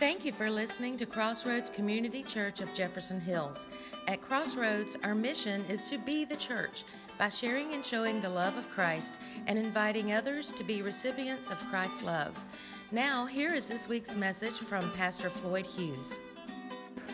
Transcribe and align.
Thank 0.00 0.24
you 0.24 0.32
for 0.32 0.48
listening 0.48 0.96
to 0.96 1.04
Crossroads 1.04 1.68
Community 1.68 2.22
Church 2.22 2.62
of 2.62 2.72
Jefferson 2.72 3.20
Hills. 3.20 3.68
At 4.08 4.22
Crossroads, 4.22 4.96
our 5.04 5.14
mission 5.14 5.62
is 5.68 5.84
to 5.84 5.98
be 5.98 6.24
the 6.24 6.36
church 6.36 6.84
by 7.18 7.28
sharing 7.28 7.74
and 7.74 7.84
showing 7.84 8.22
the 8.22 8.30
love 8.30 8.56
of 8.56 8.70
Christ 8.70 9.20
and 9.46 9.58
inviting 9.58 10.14
others 10.14 10.52
to 10.52 10.64
be 10.64 10.80
recipients 10.80 11.50
of 11.50 11.58
Christ's 11.66 12.02
love. 12.02 12.42
Now, 12.90 13.26
here 13.26 13.52
is 13.52 13.68
this 13.68 13.90
week's 13.90 14.14
message 14.14 14.54
from 14.54 14.90
Pastor 14.92 15.28
Floyd 15.28 15.66
Hughes. 15.66 16.18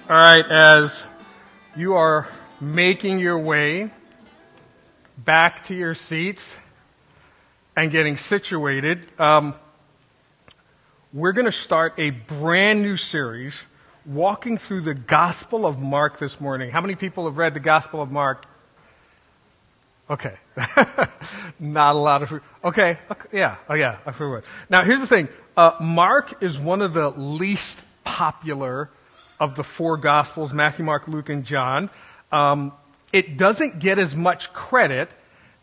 All 0.09 0.16
right, 0.16 0.46
as 0.48 1.03
you 1.77 1.95
are 1.95 2.29
making 2.61 3.18
your 3.18 3.41
way 3.41 3.91
back 5.18 5.64
to 5.64 5.75
your 5.75 5.96
seats 5.96 6.55
and 7.75 7.91
getting 7.91 8.16
situated, 8.16 9.11
um, 9.18 9.57
we're 11.17 11.33
going 11.33 11.46
to 11.46 11.53
start 11.53 11.95
a 11.96 12.11
brand 12.11 12.82
new 12.82 12.99
series 12.99 13.59
walking 14.04 14.59
through 14.59 14.82
the 14.82 14.93
Gospel 14.93 15.64
of 15.64 15.81
Mark 15.81 16.18
this 16.18 16.43
morning. 16.43 16.71
How 16.71 16.82
many 16.82 16.95
people 16.95 17.25
have 17.25 17.39
read 17.39 17.54
the 17.54 17.61
Gospel 17.61 18.03
of 18.03 18.11
Mark? 18.11 18.45
Okay. 20.11 20.35
Not 21.59 21.95
a 21.95 21.99
lot 21.99 22.23
of. 22.23 22.32
Okay. 22.63 22.99
okay. 23.11 23.29
Yeah. 23.32 23.57
Oh, 23.67 23.73
yeah. 23.73 23.96
I 24.04 24.13
forgot. 24.13 24.45
Now, 24.68 24.85
here's 24.85 25.00
the 25.00 25.07
thing 25.07 25.31
uh, 25.57 25.73
Mark 25.81 26.43
is 26.43 26.59
one 26.59 26.82
of 26.82 26.93
the 26.93 27.09
least 27.09 27.81
popular 28.04 28.90
of 29.40 29.57
the 29.57 29.64
four 29.64 29.96
Gospels 29.96 30.53
Matthew, 30.53 30.85
Mark, 30.85 31.09
Luke, 31.09 31.31
and 31.31 31.46
John. 31.46 31.89
Um, 32.31 32.75
it 33.11 33.39
doesn't 33.39 33.78
get 33.78 33.98
as 33.98 34.14
much 34.14 34.53
credit 34.53 35.09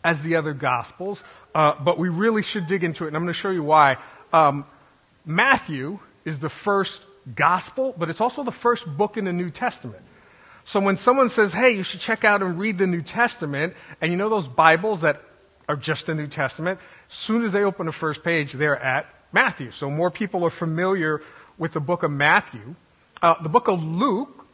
as 0.03 0.23
the 0.23 0.35
other 0.35 0.53
Gospels, 0.53 1.21
uh, 1.53 1.75
but 1.79 1.99
we 1.99 2.09
really 2.09 2.41
should 2.41 2.65
dig 2.65 2.83
into 2.83 3.03
it, 3.03 3.09
and 3.09 3.15
I'm 3.15 3.21
going 3.21 3.33
to 3.33 3.39
show 3.39 3.51
you 3.51 3.61
why. 3.61 3.97
Um, 4.33 4.65
Matthew 5.25 5.99
is 6.25 6.39
the 6.39 6.49
first 6.49 7.01
gospel, 7.35 7.93
but 7.97 8.09
it's 8.09 8.21
also 8.21 8.43
the 8.43 8.51
first 8.51 8.85
book 8.85 9.17
in 9.17 9.25
the 9.25 9.33
New 9.33 9.49
Testament. 9.49 10.03
So 10.65 10.79
when 10.79 10.97
someone 10.97 11.29
says, 11.29 11.53
hey, 11.53 11.71
you 11.71 11.83
should 11.83 11.99
check 11.99 12.23
out 12.23 12.41
and 12.41 12.57
read 12.57 12.77
the 12.77 12.87
New 12.87 13.01
Testament, 13.01 13.73
and 14.01 14.11
you 14.11 14.17
know 14.17 14.29
those 14.29 14.47
Bibles 14.47 15.01
that 15.01 15.21
are 15.67 15.75
just 15.75 16.07
the 16.07 16.15
New 16.15 16.27
Testament, 16.27 16.79
soon 17.09 17.43
as 17.43 17.51
they 17.51 17.63
open 17.63 17.85
the 17.85 17.91
first 17.91 18.23
page, 18.23 18.53
they're 18.53 18.77
at 18.77 19.05
Matthew. 19.31 19.71
So 19.71 19.89
more 19.89 20.11
people 20.11 20.45
are 20.45 20.49
familiar 20.49 21.21
with 21.57 21.73
the 21.73 21.79
book 21.79 22.03
of 22.03 22.11
Matthew. 22.11 22.75
Uh, 23.21 23.41
the 23.41 23.49
book 23.49 23.67
of 23.67 23.83
Luke 23.83 24.45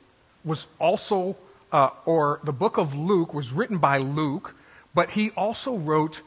was 0.44 0.68
also, 0.80 1.36
uh, 1.72 1.90
or 2.06 2.40
the 2.44 2.52
book 2.52 2.78
of 2.78 2.96
Luke 2.96 3.34
was 3.34 3.52
written 3.52 3.78
by 3.78 3.98
Luke, 3.98 4.56
but 4.94 5.12
he 5.12 5.32
also 5.32 5.76
wrote 5.76 6.22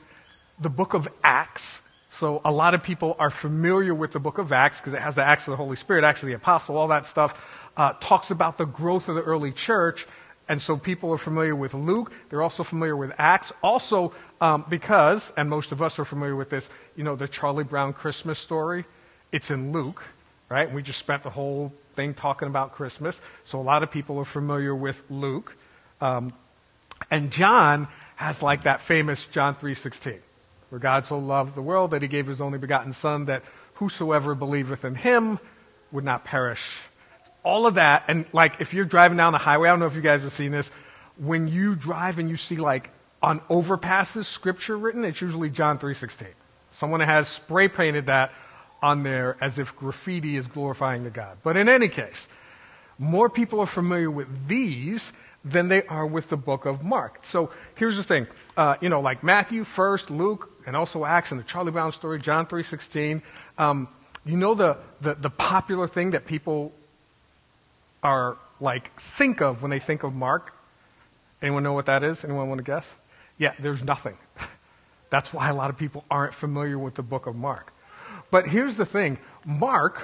the 0.61 0.70
book 0.70 0.95
of 0.95 1.09
Acts 1.23 1.82
so 2.13 2.43
a 2.45 2.53
lot 2.53 2.75
of 2.75 2.83
people 2.83 3.17
are 3.19 3.31
familiar 3.31 3.95
with 3.95 4.13
the 4.13 4.21
book 4.21 4.37
of 4.37 4.53
Acts 4.53 4.79
because 4.79 4.93
it 4.93 5.01
has 5.01 5.15
the 5.15 5.25
Acts 5.25 5.49
of 5.49 5.53
the 5.53 5.57
Holy 5.57 5.77
Spirit, 5.77 6.05
Acts 6.05 6.23
of 6.23 6.27
the 6.27 6.35
Apostle, 6.35 6.77
all 6.77 6.89
that 6.89 7.07
stuff. 7.07 7.43
Uh, 7.75 7.95
talks 8.01 8.31
about 8.31 8.59
the 8.59 8.67
growth 8.67 9.09
of 9.09 9.15
the 9.15 9.23
early 9.23 9.51
church. 9.51 10.07
And 10.47 10.61
so 10.61 10.77
people 10.77 11.11
are 11.13 11.19
familiar 11.19 11.57
with 11.57 11.73
Luke. 11.73 12.13
They're 12.29 12.43
also 12.43 12.65
familiar 12.65 12.95
with 12.95 13.13
Acts. 13.17 13.51
Also, 13.63 14.13
um, 14.43 14.67
because, 14.69 15.33
and 15.39 15.49
most 15.49 15.73
of 15.73 15.81
us 15.81 15.99
are 15.99 16.05
familiar 16.05 16.37
with 16.37 16.51
this, 16.51 16.69
you 16.97 17.03
know, 17.03 17.17
the 17.17 17.27
Charlie 17.27 17.65
Brown 17.65 17.95
Christmas 17.95 18.39
story. 18.39 18.85
It's 19.33 19.51
in 19.51 19.73
Luke, 19.73 20.03
right? 20.51 20.71
We 20.71 20.83
just 20.83 20.99
spent 20.99 21.23
the 21.23 21.31
whole 21.31 21.73
thing 21.97 22.13
talking 22.13 22.47
about 22.47 22.73
Christmas. 22.73 23.19
So 23.47 23.59
a 23.59 23.63
lot 23.63 23.83
of 23.83 23.91
people 23.91 24.19
are 24.19 24.27
familiar 24.27 24.75
with 24.75 25.03
Luke. 25.09 25.57
Um, 26.03 26.35
and 27.11 27.31
John 27.31 27.89
has 28.17 28.43
like 28.43 28.65
that 28.65 28.83
famous 28.83 29.25
John 29.25 29.55
3.16 29.55 30.19
for 30.73 30.78
God 30.78 31.05
so 31.05 31.19
loved 31.19 31.55
the 31.55 31.61
world 31.61 31.91
that 31.91 32.01
he 32.01 32.09
gave 32.09 32.27
his 32.27 32.41
only 32.41 32.56
begotten 32.56 32.95
Son, 32.95 33.27
that 33.27 33.42
whosoever 33.75 34.34
believeth 34.34 34.87
in 34.87 34.95
him 34.95 35.39
would 35.91 36.03
not 36.03 36.25
perish. 36.25 36.62
All 37.42 37.67
of 37.67 37.75
that, 37.75 38.05
and 38.09 38.25
like 38.33 38.59
if 38.62 38.73
you're 38.73 38.87
driving 38.87 39.19
down 39.19 39.33
the 39.33 39.39
highway, 39.39 39.69
I 39.69 39.73
don't 39.73 39.81
know 39.81 39.87
if 39.87 39.95
you 39.95 40.01
guys 40.01 40.23
have 40.23 40.33
seen 40.33 40.51
this, 40.51 40.70
when 41.19 41.47
you 41.47 41.74
drive 41.74 42.19
and 42.19 42.30
you 42.30 42.39
see 42.39 42.57
like 42.57 42.89
on 43.23 43.41
overpasses 43.51 44.24
scripture 44.24 44.79
written, 44.79 45.05
it's 45.05 45.20
usually 45.20 45.51
John 45.51 45.77
3.16. 45.77 46.29
Someone 46.79 47.01
has 47.01 47.29
spray 47.29 47.68
painted 47.68 48.07
that 48.07 48.33
on 48.83 49.02
there 49.02 49.36
as 49.42 49.58
if 49.58 49.77
graffiti 49.77 50.39
is 50.39 50.47
glorifying 50.47 51.05
the 51.05 51.11
God. 51.11 51.36
But 51.42 51.58
in 51.58 51.68
any 51.68 51.89
case, 51.89 52.27
more 52.98 53.29
people 53.29 53.61
are 53.61 53.67
familiar 53.67 54.11
with 54.11 54.48
these 54.48 55.13
than 55.45 55.68
they 55.68 55.85
are 55.86 56.07
with 56.07 56.29
the 56.29 56.36
book 56.36 56.67
of 56.67 56.83
Mark. 56.83 57.18
So 57.24 57.51
here's 57.77 57.97
the 57.97 58.02
thing. 58.02 58.27
Uh, 58.57 58.77
you 58.80 58.89
know, 58.89 59.01
like 59.01 59.23
Matthew 59.23 59.64
first, 59.64 60.11
Luke, 60.11 60.52
and 60.67 60.77
also 60.77 61.05
Acts 61.05 61.30
and 61.30 61.40
the 61.40 61.45
Charlie 61.45 61.73
Brown 61.73 61.92
story, 61.92 62.18
John 62.18 62.46
3.16. 62.46 63.23
Um, 63.58 63.89
you 64.24 64.36
know 64.36 64.55
the, 64.55 64.77
the, 65.00 65.14
the 65.14 65.30
popular 65.30 65.89
thing 65.89 66.12
that 66.12 66.27
people 66.27 66.73
are 68.02 68.36
like 68.61 68.98
think 69.00 69.40
of 69.40 69.62
when 69.62 69.70
they 69.70 69.80
think 69.80 70.02
of 70.02 70.14
Mark? 70.14 70.55
Anyone 71.40 71.62
know 71.62 71.73
what 71.73 71.86
that 71.86 72.05
is? 72.05 72.24
Anyone 72.24 72.48
want 72.48 72.58
to 72.58 72.64
guess? 72.64 72.89
Yeah, 73.39 73.52
there's 73.58 73.83
nothing. 73.83 74.17
That's 75.11 75.33
why 75.33 75.48
a 75.48 75.55
lot 75.55 75.70
of 75.70 75.77
people 75.77 76.05
aren't 76.11 76.34
familiar 76.34 76.79
with 76.79 76.94
the 76.94 77.02
book 77.02 77.27
of 77.27 77.34
Mark. 77.34 77.73
But 78.30 78.46
here's 78.46 78.77
the 78.77 78.86
thing 78.86 79.18
Mark 79.44 80.00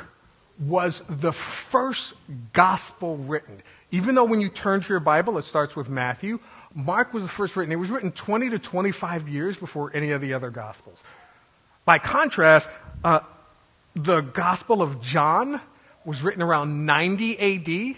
was 0.58 1.02
the 1.08 1.32
first 1.32 2.14
gospel 2.52 3.16
written. 3.16 3.62
Even 3.90 4.14
though 4.14 4.24
when 4.24 4.40
you 4.40 4.48
turn 4.48 4.80
to 4.80 4.88
your 4.88 5.00
Bible, 5.00 5.38
it 5.38 5.44
starts 5.44 5.76
with 5.76 5.88
Matthew, 5.88 6.40
Mark 6.74 7.14
was 7.14 7.22
the 7.22 7.28
first 7.28 7.56
written. 7.56 7.72
It 7.72 7.76
was 7.76 7.90
written 7.90 8.12
20 8.12 8.50
to 8.50 8.58
25 8.58 9.28
years 9.28 9.56
before 9.56 9.90
any 9.94 10.10
of 10.10 10.20
the 10.20 10.34
other 10.34 10.50
Gospels. 10.50 10.98
By 11.84 11.98
contrast, 11.98 12.68
uh, 13.02 13.20
the 13.94 14.20
Gospel 14.20 14.82
of 14.82 15.00
John 15.00 15.60
was 16.04 16.22
written 16.22 16.42
around 16.42 16.86
90 16.86 17.38
AD. 17.38 17.96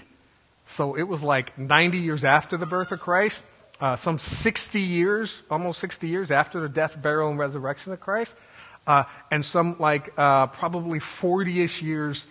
So 0.67 0.97
it 0.97 1.03
was 1.03 1.23
like 1.23 1.59
90 1.59 1.99
years 1.99 2.25
after 2.25 2.57
the 2.57 2.67
birth 2.67 2.93
of 2.93 3.01
Christ, 3.01 3.43
uh, 3.81 3.97
some 3.97 4.19
60 4.19 4.81
years, 4.81 5.43
almost 5.51 5.81
60 5.81 6.07
years 6.07 6.31
after 6.31 6.61
the 6.61 6.69
death, 6.69 7.01
burial, 7.01 7.31
and 7.31 7.39
resurrection 7.39 7.93
of 7.93 8.01
Christ, 8.01 8.37
uh, 8.87 9.05
and 9.31 9.45
some 9.45 9.77
like 9.81 10.13
uh, 10.17 10.47
probably 10.47 11.01
40 11.01 11.63
ish 11.63 11.83
years 11.83 12.25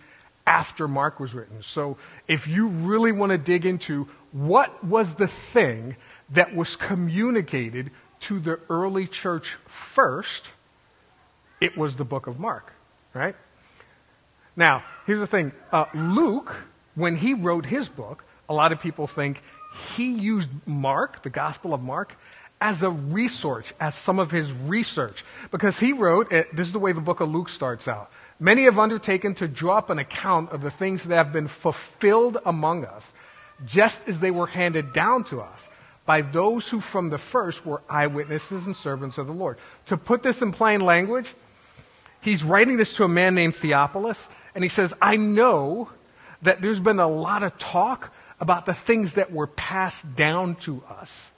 after 0.47 0.87
Mark 0.87 1.19
was 1.19 1.33
written. 1.33 1.61
So 1.61 1.97
if 2.27 2.47
you 2.47 2.67
really 2.67 3.11
want 3.11 3.31
to 3.31 3.37
dig 3.37 3.65
into 3.65 4.07
what 4.31 4.83
was 4.83 5.15
the 5.15 5.27
thing 5.27 5.95
that 6.31 6.55
was 6.55 6.75
communicated 6.75 7.91
to 8.21 8.39
the 8.39 8.59
early 8.69 9.07
church 9.07 9.55
first, 9.65 10.45
it 11.61 11.77
was 11.77 11.95
the 11.95 12.05
book 12.05 12.27
of 12.27 12.39
Mark, 12.39 12.73
right? 13.13 13.35
Now, 14.55 14.83
here's 15.05 15.19
the 15.19 15.27
thing 15.27 15.51
uh, 15.71 15.85
Luke, 15.93 16.55
when 16.95 17.15
he 17.15 17.33
wrote 17.33 17.65
his 17.65 17.89
book, 17.89 18.23
a 18.47 18.53
lot 18.53 18.71
of 18.71 18.79
people 18.79 19.07
think 19.07 19.41
he 19.95 20.11
used 20.11 20.49
Mark, 20.65 21.23
the 21.23 21.29
Gospel 21.29 21.73
of 21.73 21.81
Mark, 21.81 22.17
as 22.61 22.83
a 22.83 22.89
resource, 22.89 23.71
as 23.79 23.95
some 23.95 24.19
of 24.19 24.31
his 24.31 24.51
research. 24.51 25.23
Because 25.49 25.79
he 25.79 25.93
wrote, 25.93 26.33
uh, 26.33 26.43
this 26.51 26.67
is 26.67 26.73
the 26.73 26.79
way 26.79 26.91
the 26.91 26.99
book 26.99 27.21
of 27.21 27.29
Luke 27.29 27.47
starts 27.47 27.87
out. 27.87 28.11
Many 28.39 28.63
have 28.63 28.77
undertaken 28.77 29.35
to 29.35 29.47
draw 29.47 29.77
up 29.77 29.89
an 29.89 29.99
account 29.99 30.51
of 30.51 30.61
the 30.61 30.71
things 30.71 31.03
that 31.03 31.15
have 31.15 31.31
been 31.31 31.47
fulfilled 31.47 32.37
among 32.45 32.85
us, 32.85 33.13
just 33.65 34.07
as 34.07 34.19
they 34.19 34.31
were 34.31 34.47
handed 34.47 34.91
down 34.91 35.23
to 35.25 35.41
us 35.41 35.68
by 36.09 36.23
those 36.23 36.67
who 36.67 36.79
from 36.79 37.11
the 37.11 37.19
first 37.19 37.63
were 37.63 37.83
eyewitnesses 37.87 38.65
and 38.65 38.75
servants 38.75 39.19
of 39.19 39.27
the 39.27 39.31
Lord. 39.31 39.59
To 39.85 39.95
put 39.95 40.23
this 40.23 40.41
in 40.41 40.51
plain 40.51 40.81
language, 40.81 41.31
he's 42.19 42.43
writing 42.43 42.77
this 42.77 42.93
to 42.93 43.03
a 43.03 43.07
man 43.07 43.35
named 43.35 43.55
Theophilus, 43.55 44.27
and 44.55 44.63
he 44.63 44.71
says, 44.71 44.91
I 44.99 45.17
know 45.17 45.87
that 46.41 46.63
there's 46.63 46.79
been 46.79 46.97
a 46.97 47.07
lot 47.07 47.43
of 47.43 47.55
talk 47.59 48.11
about 48.39 48.65
the 48.65 48.73
things 48.73 49.13
that 49.13 49.31
were 49.31 49.45
passed 49.45 50.15
down 50.15 50.55
to 50.61 50.81
us. 50.89 51.29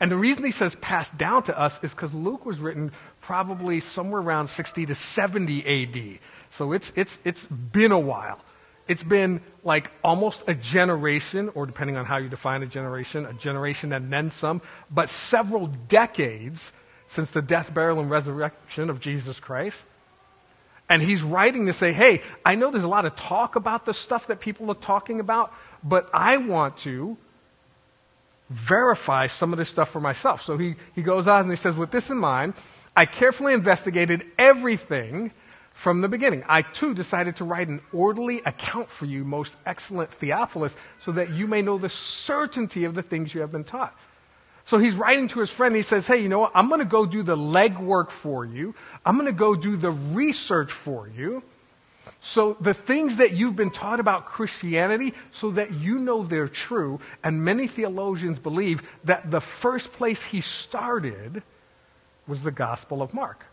And 0.00 0.10
the 0.10 0.16
reason 0.16 0.42
he 0.42 0.50
says 0.50 0.74
passed 0.74 1.16
down 1.16 1.44
to 1.44 1.56
us 1.56 1.78
is 1.84 1.92
because 1.92 2.12
Luke 2.12 2.44
was 2.44 2.58
written 2.58 2.90
probably 3.20 3.78
somewhere 3.78 4.20
around 4.20 4.48
60 4.48 4.86
to 4.86 4.96
70 4.96 5.64
AD. 5.64 6.18
So 6.50 6.72
it's, 6.72 6.90
it's, 6.96 7.20
it's 7.24 7.46
been 7.46 7.92
a 7.92 8.00
while. 8.00 8.40
It's 8.88 9.02
been 9.02 9.40
like 9.64 9.90
almost 10.04 10.42
a 10.46 10.54
generation, 10.54 11.50
or 11.54 11.66
depending 11.66 11.96
on 11.96 12.04
how 12.04 12.18
you 12.18 12.28
define 12.28 12.62
a 12.62 12.66
generation, 12.66 13.26
a 13.26 13.32
generation 13.32 13.92
and 13.92 14.12
then 14.12 14.30
some, 14.30 14.62
but 14.90 15.10
several 15.10 15.66
decades 15.66 16.72
since 17.08 17.30
the 17.30 17.42
death, 17.42 17.74
burial, 17.74 18.00
and 18.00 18.10
resurrection 18.10 18.90
of 18.90 19.00
Jesus 19.00 19.40
Christ. 19.40 19.82
And 20.88 21.02
he's 21.02 21.22
writing 21.22 21.66
to 21.66 21.72
say, 21.72 21.92
hey, 21.92 22.22
I 22.44 22.54
know 22.54 22.70
there's 22.70 22.84
a 22.84 22.88
lot 22.88 23.06
of 23.06 23.16
talk 23.16 23.56
about 23.56 23.86
the 23.86 23.94
stuff 23.94 24.28
that 24.28 24.38
people 24.38 24.70
are 24.70 24.74
talking 24.74 25.18
about, 25.18 25.52
but 25.82 26.08
I 26.14 26.36
want 26.36 26.76
to 26.78 27.16
verify 28.50 29.26
some 29.26 29.52
of 29.52 29.58
this 29.58 29.68
stuff 29.68 29.88
for 29.88 30.00
myself. 30.00 30.44
So 30.44 30.56
he, 30.56 30.76
he 30.94 31.02
goes 31.02 31.26
on 31.26 31.42
and 31.42 31.50
he 31.50 31.56
says, 31.56 31.74
with 31.74 31.90
this 31.90 32.10
in 32.10 32.18
mind, 32.18 32.54
I 32.96 33.04
carefully 33.04 33.52
investigated 33.52 34.24
everything 34.38 35.32
from 35.76 36.00
the 36.00 36.08
beginning. 36.08 36.42
I 36.48 36.62
too 36.62 36.94
decided 36.94 37.36
to 37.36 37.44
write 37.44 37.68
an 37.68 37.82
orderly 37.92 38.40
account 38.46 38.90
for 38.90 39.04
you, 39.04 39.24
most 39.24 39.54
excellent 39.66 40.10
Theophilus, 40.10 40.74
so 41.02 41.12
that 41.12 41.30
you 41.30 41.46
may 41.46 41.60
know 41.60 41.76
the 41.76 41.90
certainty 41.90 42.84
of 42.84 42.94
the 42.94 43.02
things 43.02 43.34
you 43.34 43.42
have 43.42 43.52
been 43.52 43.62
taught. 43.62 43.94
So 44.64 44.78
he's 44.78 44.94
writing 44.94 45.28
to 45.28 45.40
his 45.40 45.50
friend. 45.50 45.76
He 45.76 45.82
says, 45.82 46.06
Hey, 46.06 46.16
you 46.16 46.30
know 46.30 46.40
what? 46.40 46.52
I'm 46.54 46.68
going 46.68 46.80
to 46.80 46.86
go 46.86 47.04
do 47.04 47.22
the 47.22 47.36
legwork 47.36 48.10
for 48.10 48.46
you. 48.46 48.74
I'm 49.04 49.16
going 49.16 49.26
to 49.26 49.32
go 49.32 49.54
do 49.54 49.76
the 49.76 49.90
research 49.90 50.72
for 50.72 51.08
you. 51.08 51.42
So 52.22 52.56
the 52.58 52.74
things 52.74 53.18
that 53.18 53.32
you've 53.32 53.54
been 53.54 53.70
taught 53.70 54.00
about 54.00 54.24
Christianity, 54.24 55.12
so 55.30 55.50
that 55.50 55.74
you 55.74 55.98
know 55.98 56.22
they're 56.22 56.48
true, 56.48 57.00
and 57.22 57.44
many 57.44 57.66
theologians 57.66 58.38
believe 58.38 58.82
that 59.04 59.30
the 59.30 59.42
first 59.42 59.92
place 59.92 60.24
he 60.24 60.40
started 60.40 61.42
was 62.26 62.42
the 62.42 62.50
Gospel 62.50 63.02
of 63.02 63.12
Mark. 63.12 63.44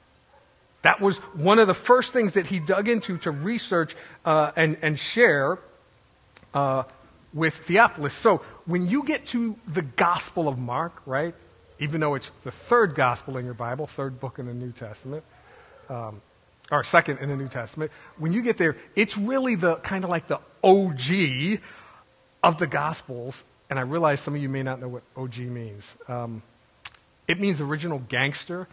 That 0.83 1.01
was 1.01 1.17
one 1.17 1.59
of 1.59 1.67
the 1.67 1.73
first 1.73 2.13
things 2.13 2.33
that 2.33 2.47
he 2.47 2.59
dug 2.59 2.87
into 2.87 3.17
to 3.19 3.31
research 3.31 3.95
uh, 4.25 4.51
and, 4.55 4.77
and 4.81 4.99
share 4.99 5.57
uh, 6.53 6.83
with 7.33 7.55
Theophilus. 7.55 8.13
So 8.13 8.41
when 8.65 8.87
you 8.87 9.03
get 9.03 9.25
to 9.27 9.55
the 9.67 9.81
Gospel 9.81 10.47
of 10.47 10.59
Mark, 10.59 11.01
right, 11.05 11.33
even 11.79 12.01
though 12.01 12.15
it's 12.15 12.31
the 12.43 12.51
third 12.51 12.95
Gospel 12.95 13.37
in 13.37 13.45
your 13.45 13.53
Bible, 13.53 13.87
third 13.87 14.19
book 14.19 14.39
in 14.39 14.45
the 14.45 14.53
New 14.53 14.71
Testament, 14.71 15.23
um, 15.89 16.21
or 16.69 16.83
second 16.83 17.19
in 17.19 17.29
the 17.29 17.35
New 17.35 17.47
Testament, 17.47 17.91
when 18.17 18.33
you 18.33 18.41
get 18.41 18.57
there, 18.57 18.75
it's 18.95 19.17
really 19.17 19.55
the 19.55 19.75
kind 19.77 20.03
of 20.03 20.09
like 20.09 20.27
the 20.27 20.39
OG 20.63 21.59
of 22.43 22.59
the 22.59 22.67
Gospels. 22.67 23.43
And 23.69 23.79
I 23.79 23.83
realize 23.83 24.19
some 24.19 24.35
of 24.35 24.41
you 24.41 24.49
may 24.49 24.63
not 24.63 24.81
know 24.81 24.89
what 24.89 25.03
OG 25.15 25.37
means. 25.39 25.83
Um, 26.07 26.43
it 27.27 27.39
means 27.39 27.61
original 27.61 27.99
gangster. 27.99 28.67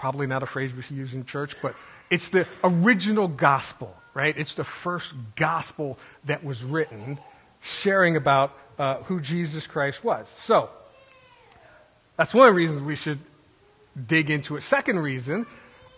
Probably 0.00 0.26
not 0.26 0.42
a 0.42 0.46
phrase 0.46 0.72
we 0.72 0.80
should 0.80 0.96
use 0.96 1.12
in 1.12 1.26
church, 1.26 1.54
but 1.60 1.74
it's 2.08 2.30
the 2.30 2.46
original 2.64 3.28
gospel, 3.28 3.94
right? 4.14 4.34
It's 4.34 4.54
the 4.54 4.64
first 4.64 5.12
gospel 5.36 5.98
that 6.24 6.42
was 6.42 6.64
written 6.64 7.18
sharing 7.60 8.16
about 8.16 8.56
uh, 8.78 9.02
who 9.02 9.20
Jesus 9.20 9.66
Christ 9.66 10.02
was. 10.02 10.24
So, 10.44 10.70
that's 12.16 12.32
one 12.32 12.48
of 12.48 12.54
the 12.54 12.56
reasons 12.56 12.80
we 12.80 12.96
should 12.96 13.18
dig 14.06 14.30
into 14.30 14.56
it. 14.56 14.62
Second 14.62 15.00
reason 15.00 15.44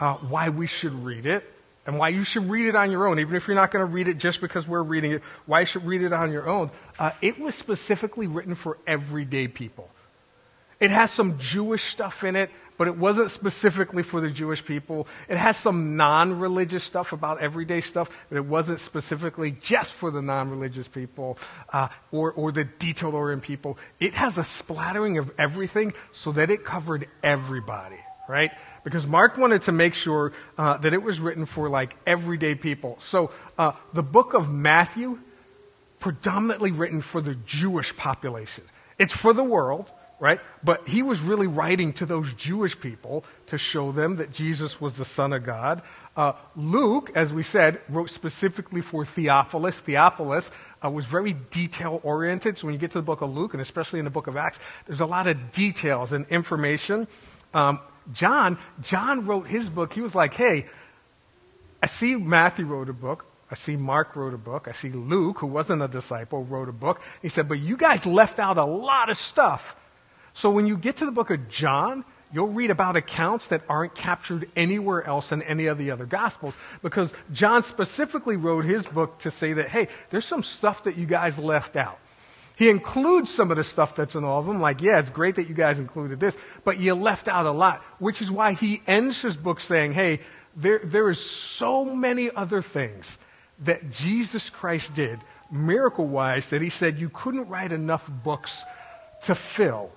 uh, 0.01 0.15
why 0.15 0.49
we 0.49 0.67
should 0.67 0.95
read 1.05 1.25
it 1.25 1.49
and 1.87 1.97
why 1.97 2.09
you 2.09 2.25
should 2.25 2.51
read 2.51 2.67
it 2.67 2.75
on 2.75 2.91
your 2.91 3.07
own, 3.07 3.21
even 3.21 3.37
if 3.37 3.47
you're 3.47 3.55
not 3.55 3.71
going 3.71 3.87
to 3.87 3.93
read 3.93 4.09
it 4.09 4.19
just 4.19 4.41
because 4.41 4.67
we're 4.67 4.83
reading 4.83 5.13
it, 5.13 5.23
why 5.47 5.61
you 5.61 5.67
should 5.67 5.87
read 5.87 6.03
it 6.03 6.13
on 6.13 6.33
your 6.33 6.49
own. 6.49 6.73
Uh, 6.99 7.13
it 7.21 7.39
was 7.39 7.55
specifically 7.55 8.27
written 8.27 8.57
for 8.57 8.79
everyday 8.85 9.47
people. 9.47 9.89
It 10.81 10.91
has 10.91 11.13
some 11.13 11.39
Jewish 11.39 11.85
stuff 11.85 12.25
in 12.25 12.35
it, 12.35 12.51
but 12.83 12.89
it 12.89 12.97
wasn't 12.97 13.31
specifically 13.31 14.03
for 14.03 14.21
the 14.21 14.29
Jewish 14.29 14.65
people. 14.65 15.07
It 15.29 15.39
has 15.39 15.57
some 15.57 15.97
non 15.97 16.41
religious 16.41 16.83
stuff 16.83 17.13
about 17.13 17.41
everyday 17.41 17.81
stuff, 17.81 18.11
but 18.29 18.35
it 18.35 18.45
wasn't 18.45 18.81
specifically 18.81 19.53
just 19.63 19.93
for 19.93 20.11
the 20.11 20.21
non 20.21 20.51
religious 20.51 20.89
people 20.89 21.39
uh, 21.73 21.87
or, 22.11 22.33
or 22.33 22.51
the 22.51 22.65
detail 22.65 23.15
oriented 23.15 23.47
people. 23.47 23.79
It 24.01 24.15
has 24.15 24.37
a 24.37 24.43
splattering 24.43 25.17
of 25.19 25.31
everything 25.39 25.95
so 26.13 26.33
that 26.33 26.51
it 26.51 26.65
covered 26.65 27.07
everybody, 27.23 28.01
right? 28.29 28.51
Because 28.83 29.07
Mark 29.07 29.39
wanted 29.39 29.63
to 29.63 29.71
make 29.71 29.95
sure 29.95 30.33
uh, 30.59 30.77
that 30.79 30.93
it 30.93 31.05
was 31.05 31.21
written 31.21 31.47
for 31.47 31.69
like 31.69 31.95
everyday 32.05 32.57
people. 32.57 32.99
So 33.01 33.31
uh, 33.59 33.75
the 33.93 34.03
book 34.03 34.35
of 34.35 34.53
Matthew, 34.53 35.21
predominantly 36.01 36.73
written 36.73 37.01
for 37.01 37.21
the 37.21 37.37
Jewish 37.47 37.97
population, 37.97 38.65
it's 38.99 39.17
for 39.17 39.33
the 39.33 39.45
world 39.45 39.89
right? 40.23 40.41
But 40.63 40.87
he 40.87 41.03
was 41.03 41.19
really 41.19 41.49
writing 41.49 41.93
to 41.95 42.07
those 42.07 42.33
Jewish 42.35 42.79
people 42.79 43.25
to 43.47 43.59
show 43.59 43.91
them 43.91 44.17
that 44.17 44.31
Jesus 44.31 44.81
was 44.81 44.97
the 44.97 45.05
Son 45.05 45.33
of 45.33 45.43
God. 45.43 45.83
Uh, 46.17 46.35
Luke, 46.55 47.11
as 47.17 47.33
we 47.33 47.43
said, 47.43 47.81
wrote 47.89 48.09
specifically 48.09 48.83
for 48.83 49.05
Theophilus. 49.05 49.77
Theophilus 49.79 50.53
uh, 50.83 50.89
was 50.91 51.07
very 51.07 51.33
detail 51.33 52.01
oriented. 52.05 52.57
So 52.57 52.69
when 52.69 52.75
you 52.75 52.79
get 52.79 52.93
to 52.93 52.99
the 52.99 53.03
book 53.03 53.21
of 53.21 53.35
Luke, 53.35 53.53
and 53.53 53.61
especially 53.61 53.99
in 53.99 54.05
the 54.05 54.13
book 54.13 54.29
of 54.29 54.37
Acts, 54.37 54.61
there's 54.87 55.01
a 55.01 55.07
lot 55.07 55.27
of 55.27 55.51
details 55.51 56.13
and 56.13 56.25
information. 56.29 57.09
Um, 57.53 57.81
John, 58.13 58.59
John 58.81 59.27
wrote 59.27 59.49
his 59.49 59.69
book. 59.69 59.93
He 59.93 60.03
was 60.03 60.15
like, 60.15 60.35
hey, 60.35 60.67
I 61.83 61.89
see 61.89 62.15
Matthew 62.15 62.67
wrote 62.67 62.89
a 62.89 62.93
book. 62.93 63.27
I 63.51 63.57
see 63.57 63.75
Mark 63.75 64.15
wrote 64.15 64.35
a 64.35 64.39
book. 64.39 64.69
I 64.69 64.73
see 64.73 64.91
Luke, 64.91 65.41
who 65.41 65.49
wasn't 65.49 65.83
a 65.83 65.89
disciple, 65.89 66.45
wrote 66.45 66.69
a 66.69 66.73
book. 66.73 67.03
He 67.23 67.29
said, 67.29 67.49
but 67.49 67.59
you 67.59 67.77
guys 67.77 68.07
left 68.07 68.39
out 68.39 68.57
a 68.57 68.65
lot 68.65 69.11
of 69.11 69.17
stuff 69.17 69.75
so 70.35 70.51
when 70.51 70.67
you 70.67 70.77
get 70.77 70.97
to 70.99 71.05
the 71.05 71.13
book 71.13 71.31
of 71.31 71.49
John, 71.49 72.05
you'll 72.33 72.49
read 72.49 72.71
about 72.71 72.97
accounts 72.97 73.49
that 73.49 73.63
aren't 73.69 73.95
captured 73.95 74.49
anywhere 74.57 75.07
else 75.07 75.33
in 75.33 75.43
any 75.43 75.67
of 75.67 75.79
the 75.79 75.91
other 75.91 76.07
gospels 76.07 76.55
because 76.83 77.13
John 77.33 77.63
specifically 77.63 78.37
wrote 78.37 78.65
his 78.65 78.87
book 78.87 79.19
to 79.21 79.31
say 79.31 79.53
that, 79.53 79.69
hey, 79.69 79.89
there's 80.11 80.25
some 80.25 80.43
stuff 80.43 80.85
that 80.85 80.97
you 80.97 81.07
guys 81.07 81.39
left 81.39 81.77
out. 81.77 81.99
He 82.57 82.69
includes 82.69 83.33
some 83.33 83.51
of 83.51 83.57
the 83.57 83.65
stuff 83.65 83.97
that's 83.97 84.15
in 84.15 84.25
all 84.25 84.41
of 84.41 84.47
them, 84.47 84.61
like, 84.61 84.83
yeah, 84.83 84.99
it's 84.99 85.11
great 85.11 85.37
that 85.37 85.49
you 85.49 85.55
guys 85.55 85.79
included 85.79 86.21
this, 86.21 86.37
but 86.65 86.79
you 86.79 86.95
left 86.95 87.27
out 87.29 87.47
a 87.47 87.51
lot, 87.51 87.83
which 87.99 88.23
is 88.23 88.31
why 88.31 88.53
he 88.53 88.83
ends 88.87 89.21
his 89.21 89.37
book 89.37 89.61
saying, 89.61 89.93
hey, 89.93 90.21
there, 90.55 90.81
there 90.85 91.09
is 91.09 91.19
so 91.19 91.85
many 91.85 92.31
other 92.31 92.61
things 92.61 93.19
that 93.61 93.91
Jesus 93.91 94.51
Christ 94.51 94.95
did, 94.95 95.21
miracle 95.51 96.07
wise, 96.07 96.51
that 96.51 96.61
he 96.61 96.69
said 96.69 97.01
you 97.01 97.09
couldn't 97.09 97.49
write 97.49 97.73
enough 97.73 98.09
books 98.23 98.63
to 99.23 99.35
fill 99.35 99.91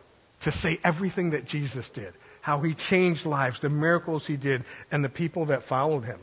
to 0.45 0.51
say 0.51 0.80
everything 0.83 1.31
that 1.31 1.45
Jesus 1.45 1.89
did, 1.89 2.13
how 2.42 2.62
he 2.62 2.75
changed 2.75 3.25
lives, 3.25 3.59
the 3.59 3.69
miracles 3.69 4.27
he 4.27 4.38
did, 4.38 4.63
and 4.92 5.03
the 5.03 5.09
people 5.09 5.45
that 5.45 5.63
followed 5.63 6.06
him. 6.06 6.19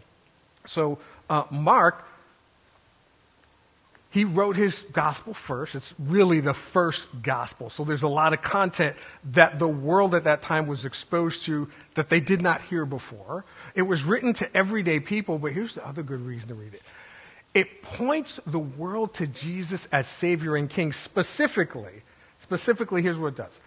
So, 0.64 0.98
uh, 1.28 1.42
Mark, 1.50 2.06
he 4.10 4.24
wrote 4.24 4.54
his 4.54 4.78
gospel 4.92 5.34
first. 5.34 5.74
It's 5.74 5.92
really 5.98 6.38
the 6.38 6.54
first 6.54 7.08
gospel. 7.20 7.69
So 7.69 7.82
there's 7.82 8.04
a 8.04 8.08
lot 8.08 8.32
of 8.32 8.42
content 8.42 8.94
that 9.32 9.58
the 9.58 9.66
world 9.66 10.14
at 10.14 10.22
that 10.22 10.40
time 10.40 10.69
was 10.69 10.84
exposed 10.84 11.44
to 11.46 11.69
that 11.94 12.08
they 12.08 12.20
did 12.20 12.40
not 12.40 12.62
hear 12.62 12.86
before. 12.86 13.44
It 13.74 13.82
was 13.82 14.04
written 14.04 14.34
to 14.34 14.56
everyday 14.56 15.00
people, 15.00 15.36
but 15.36 15.50
here's 15.50 15.74
the 15.74 15.84
other 15.84 16.04
good 16.04 16.20
reason 16.20 16.46
to 16.46 16.54
read 16.54 16.74
it. 16.74 16.82
It 17.54 17.82
points 17.82 18.38
the 18.46 18.60
world 18.60 19.14
to 19.14 19.26
Jesus 19.26 19.88
as 19.90 20.06
Savior 20.06 20.54
and 20.54 20.70
King 20.70 20.92
specifically. 20.92 22.02
Specifically, 22.40 23.02
here's 23.02 23.19
what 23.19 23.28
it 23.28 23.36
does 23.36 23.58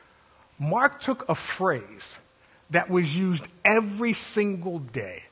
Mark 0.57 1.01
took 1.01 1.27
a 1.27 1.35
phrase 1.35 2.17
that 2.69 2.89
was 2.89 3.15
used 3.15 3.47
every 3.63 4.13
single 4.13 4.79
day, 4.79 5.23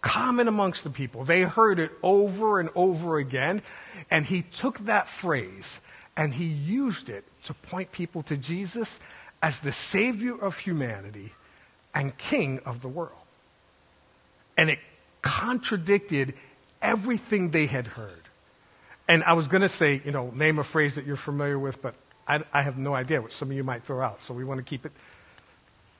common 0.00 0.48
amongst 0.48 0.84
the 0.84 0.90
people. 0.90 1.24
They 1.24 1.42
heard 1.42 1.78
it 1.78 1.92
over 2.02 2.60
and 2.60 2.70
over 2.74 3.18
again, 3.18 3.62
and 4.10 4.24
he 4.24 4.42
took 4.42 4.78
that 4.80 5.08
phrase 5.08 5.80
and 6.16 6.34
he 6.34 6.44
used 6.44 7.08
it 7.08 7.24
to 7.44 7.54
point 7.54 7.90
people 7.92 8.22
to 8.24 8.36
Jesus 8.36 9.00
as 9.42 9.60
the 9.60 9.72
Savior 9.72 10.36
of 10.36 10.58
humanity 10.58 11.32
and 11.94 12.16
King 12.18 12.60
of 12.66 12.82
the 12.82 12.88
world. 12.88 13.12
And 14.56 14.70
it 14.70 14.78
contradicted 15.22 16.34
everything 16.82 17.50
they 17.50 17.66
had 17.66 17.86
heard. 17.86 18.22
And 19.08 19.24
I 19.24 19.32
was 19.32 19.48
going 19.48 19.62
to 19.62 19.68
say, 19.68 20.02
you 20.04 20.10
know, 20.10 20.30
name 20.30 20.58
a 20.58 20.64
phrase 20.64 20.96
that 20.96 21.06
you're 21.06 21.16
familiar 21.16 21.58
with, 21.58 21.80
but 21.80 21.94
I, 22.26 22.42
I, 22.52 22.62
have 22.62 22.78
no 22.78 22.94
idea 22.94 23.20
what 23.20 23.32
some 23.32 23.50
of 23.50 23.56
you 23.56 23.64
might 23.64 23.84
throw 23.84 24.00
out. 24.00 24.24
So 24.24 24.34
we 24.34 24.44
want 24.44 24.58
to 24.58 24.64
keep 24.64 24.86
it, 24.86 24.92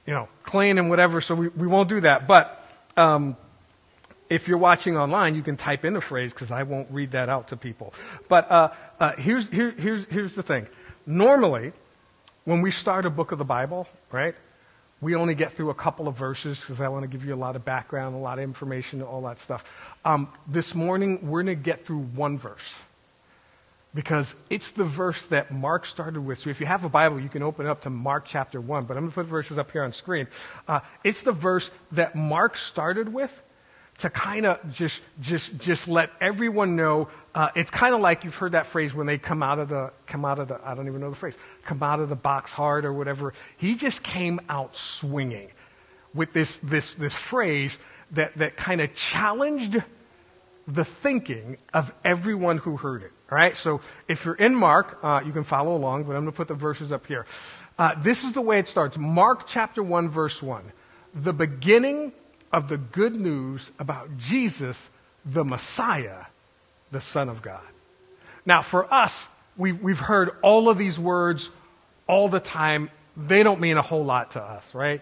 you 0.06 0.14
know, 0.14 0.28
clean 0.42 0.78
and 0.78 0.88
whatever. 0.88 1.20
So 1.20 1.34
we, 1.34 1.48
we 1.48 1.66
won't 1.66 1.88
do 1.88 2.00
that. 2.00 2.26
But 2.26 2.64
um, 2.96 3.36
if 4.28 4.48
you're 4.48 4.58
watching 4.58 4.96
online, 4.96 5.34
you 5.34 5.42
can 5.42 5.56
type 5.56 5.84
in 5.84 5.94
the 5.94 6.00
phrase 6.00 6.32
because 6.32 6.50
I 6.50 6.62
won't 6.62 6.88
read 6.90 7.12
that 7.12 7.28
out 7.28 7.48
to 7.48 7.56
people. 7.56 7.92
But 8.28 8.50
uh, 8.50 8.68
uh, 9.00 9.12
here's, 9.16 9.48
here, 9.48 9.72
here's, 9.72 10.06
here's 10.06 10.34
the 10.34 10.42
thing. 10.42 10.66
Normally, 11.06 11.72
when 12.44 12.62
we 12.62 12.70
start 12.70 13.04
a 13.04 13.10
book 13.10 13.32
of 13.32 13.38
the 13.38 13.44
Bible, 13.44 13.88
right, 14.10 14.34
we 15.00 15.16
only 15.16 15.34
get 15.34 15.52
through 15.52 15.70
a 15.70 15.74
couple 15.74 16.06
of 16.06 16.16
verses 16.16 16.60
because 16.60 16.80
I 16.80 16.88
want 16.88 17.02
to 17.02 17.08
give 17.08 17.24
you 17.24 17.34
a 17.34 17.36
lot 17.36 17.56
of 17.56 17.64
background, 17.64 18.14
a 18.14 18.18
lot 18.18 18.38
of 18.38 18.44
information, 18.44 19.02
all 19.02 19.22
that 19.22 19.40
stuff. 19.40 19.64
Um, 20.04 20.32
this 20.46 20.74
morning, 20.74 21.28
we're 21.28 21.42
going 21.42 21.56
to 21.56 21.62
get 21.62 21.84
through 21.84 21.98
one 21.98 22.38
verse 22.38 22.74
because 23.94 24.34
it's 24.48 24.70
the 24.70 24.84
verse 24.84 25.26
that 25.26 25.50
Mark 25.50 25.84
started 25.84 26.20
with. 26.20 26.38
So 26.38 26.50
if 26.50 26.60
you 26.60 26.66
have 26.66 26.84
a 26.84 26.88
Bible, 26.88 27.20
you 27.20 27.28
can 27.28 27.42
open 27.42 27.66
up 27.66 27.82
to 27.82 27.90
Mark 27.90 28.24
chapter 28.24 28.60
1, 28.60 28.84
but 28.84 28.96
I'm 28.96 29.02
going 29.02 29.10
to 29.10 29.14
put 29.14 29.26
verses 29.26 29.58
up 29.58 29.70
here 29.70 29.84
on 29.84 29.92
screen. 29.92 30.28
Uh, 30.66 30.80
it's 31.04 31.22
the 31.22 31.32
verse 31.32 31.70
that 31.92 32.16
Mark 32.16 32.56
started 32.56 33.12
with 33.12 33.42
to 33.98 34.08
kind 34.08 34.46
of 34.46 34.72
just, 34.72 35.00
just, 35.20 35.56
just 35.58 35.86
let 35.86 36.10
everyone 36.20 36.74
know. 36.74 37.08
Uh, 37.34 37.50
it's 37.54 37.70
kind 37.70 37.94
of 37.94 38.00
like 38.00 38.24
you've 38.24 38.34
heard 38.34 38.52
that 38.52 38.66
phrase 38.66 38.94
when 38.94 39.06
they 39.06 39.18
come 39.18 39.42
out 39.42 39.58
of 39.58 39.68
the, 39.68 39.92
come 40.06 40.24
out 40.24 40.38
of 40.38 40.48
the, 40.48 40.58
I 40.64 40.74
don't 40.74 40.88
even 40.88 41.00
know 41.00 41.10
the 41.10 41.16
phrase, 41.16 41.36
come 41.64 41.82
out 41.82 42.00
of 42.00 42.08
the 42.08 42.16
box 42.16 42.52
hard 42.52 42.86
or 42.86 42.92
whatever. 42.92 43.34
He 43.58 43.74
just 43.74 44.02
came 44.02 44.40
out 44.48 44.74
swinging 44.74 45.50
with 46.14 46.32
this, 46.32 46.56
this, 46.58 46.94
this 46.94 47.14
phrase 47.14 47.78
that, 48.12 48.36
that 48.38 48.56
kind 48.56 48.80
of 48.80 48.94
challenged 48.94 49.82
the 50.66 50.84
thinking 50.84 51.58
of 51.74 51.92
everyone 52.04 52.58
who 52.58 52.76
heard 52.76 53.02
it. 53.02 53.12
All 53.32 53.38
right, 53.38 53.56
so 53.56 53.80
if 54.08 54.26
you're 54.26 54.34
in 54.34 54.54
Mark, 54.54 54.98
uh, 55.02 55.22
you 55.24 55.32
can 55.32 55.44
follow 55.44 55.74
along, 55.74 56.04
but 56.04 56.10
I'm 56.10 56.24
going 56.24 56.32
to 56.32 56.36
put 56.36 56.48
the 56.48 56.54
verses 56.54 56.92
up 56.92 57.06
here. 57.06 57.24
Uh, 57.78 57.94
this 57.98 58.24
is 58.24 58.34
the 58.34 58.42
way 58.42 58.58
it 58.58 58.68
starts 58.68 58.98
Mark 58.98 59.46
chapter 59.46 59.82
1, 59.82 60.10
verse 60.10 60.42
1. 60.42 60.62
The 61.14 61.32
beginning 61.32 62.12
of 62.52 62.68
the 62.68 62.76
good 62.76 63.16
news 63.16 63.72
about 63.78 64.18
Jesus, 64.18 64.90
the 65.24 65.46
Messiah, 65.46 66.26
the 66.90 67.00
Son 67.00 67.30
of 67.30 67.40
God. 67.40 67.62
Now, 68.44 68.60
for 68.60 68.92
us, 68.92 69.26
we, 69.56 69.72
we've 69.72 69.98
heard 69.98 70.32
all 70.42 70.68
of 70.68 70.76
these 70.76 70.98
words 70.98 71.48
all 72.06 72.28
the 72.28 72.38
time. 72.38 72.90
They 73.16 73.42
don't 73.42 73.62
mean 73.62 73.78
a 73.78 73.82
whole 73.82 74.04
lot 74.04 74.32
to 74.32 74.42
us, 74.42 74.74
right? 74.74 75.00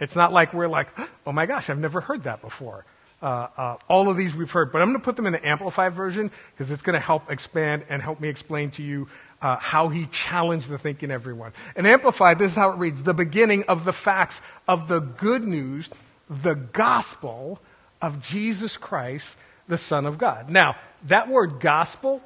It's 0.00 0.16
not 0.16 0.32
like 0.32 0.54
we're 0.54 0.66
like, 0.66 0.88
oh 1.24 1.30
my 1.30 1.46
gosh, 1.46 1.70
I've 1.70 1.78
never 1.78 2.00
heard 2.00 2.24
that 2.24 2.42
before. 2.42 2.84
Uh, 3.24 3.48
uh, 3.56 3.76
all 3.88 4.10
of 4.10 4.18
these 4.18 4.34
we've 4.34 4.50
heard, 4.50 4.70
but 4.70 4.82
I'm 4.82 4.88
going 4.88 5.00
to 5.00 5.02
put 5.02 5.16
them 5.16 5.24
in 5.24 5.32
the 5.32 5.48
amplified 5.48 5.94
version 5.94 6.30
because 6.50 6.70
it's 6.70 6.82
going 6.82 6.92
to 6.92 7.00
help 7.00 7.30
expand 7.30 7.86
and 7.88 8.02
help 8.02 8.20
me 8.20 8.28
explain 8.28 8.70
to 8.72 8.82
you 8.82 9.08
uh, 9.40 9.56
how 9.56 9.88
he 9.88 10.04
challenged 10.04 10.68
the 10.68 10.76
thinking 10.76 11.10
everyone. 11.10 11.54
And 11.74 11.86
amplified, 11.86 12.38
this 12.38 12.50
is 12.52 12.54
how 12.54 12.72
it 12.72 12.76
reads: 12.76 13.02
the 13.02 13.14
beginning 13.14 13.64
of 13.66 13.86
the 13.86 13.94
facts 13.94 14.42
of 14.68 14.88
the 14.88 15.00
good 15.00 15.42
news, 15.42 15.88
the 16.28 16.54
gospel 16.54 17.60
of 18.02 18.20
Jesus 18.20 18.76
Christ, 18.76 19.38
the 19.68 19.78
Son 19.78 20.04
of 20.04 20.18
God. 20.18 20.50
Now, 20.50 20.76
that 21.04 21.30
word 21.30 21.60
gospel 21.60 22.20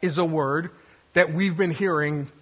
is 0.00 0.16
a 0.16 0.24
word 0.24 0.70
that 1.12 1.34
we've 1.34 1.54
been 1.54 1.72
hearing. 1.72 2.32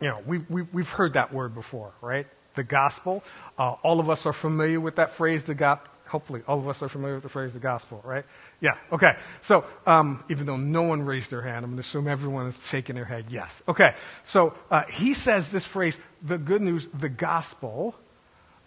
You 0.00 0.08
know, 0.08 0.22
we've, 0.26 0.48
we've, 0.48 0.72
we've 0.72 0.88
heard 0.88 1.12
that 1.12 1.34
word 1.34 1.54
before, 1.54 1.92
right? 2.00 2.26
The 2.54 2.64
gospel. 2.64 3.22
Uh, 3.58 3.72
all 3.82 4.00
of 4.00 4.08
us 4.08 4.24
are 4.24 4.32
familiar 4.32 4.80
with 4.80 4.96
that 4.96 5.10
phrase, 5.10 5.44
the 5.44 5.54
gospel 5.54 5.90
hopefully 6.14 6.42
all 6.46 6.60
of 6.60 6.68
us 6.68 6.80
are 6.80 6.88
familiar 6.88 7.16
with 7.16 7.24
the 7.24 7.28
phrase 7.28 7.52
the 7.52 7.58
gospel, 7.58 8.00
right? 8.04 8.24
Yeah, 8.60 8.76
okay. 8.92 9.16
So, 9.42 9.64
um, 9.84 10.22
even 10.30 10.46
though 10.46 10.56
no 10.56 10.82
one 10.82 11.02
raised 11.02 11.28
their 11.28 11.42
hand, 11.42 11.64
I'm 11.64 11.72
going 11.72 11.82
to 11.82 11.88
assume 11.88 12.06
everyone 12.06 12.46
is 12.46 12.56
shaking 12.68 12.94
their 12.94 13.04
head 13.04 13.24
yes. 13.30 13.60
Okay, 13.66 13.96
so 14.22 14.54
uh, 14.70 14.84
he 14.84 15.12
says 15.12 15.50
this 15.50 15.64
phrase, 15.64 15.98
the 16.22 16.38
good 16.38 16.62
news, 16.62 16.86
the 16.94 17.08
gospel 17.08 17.96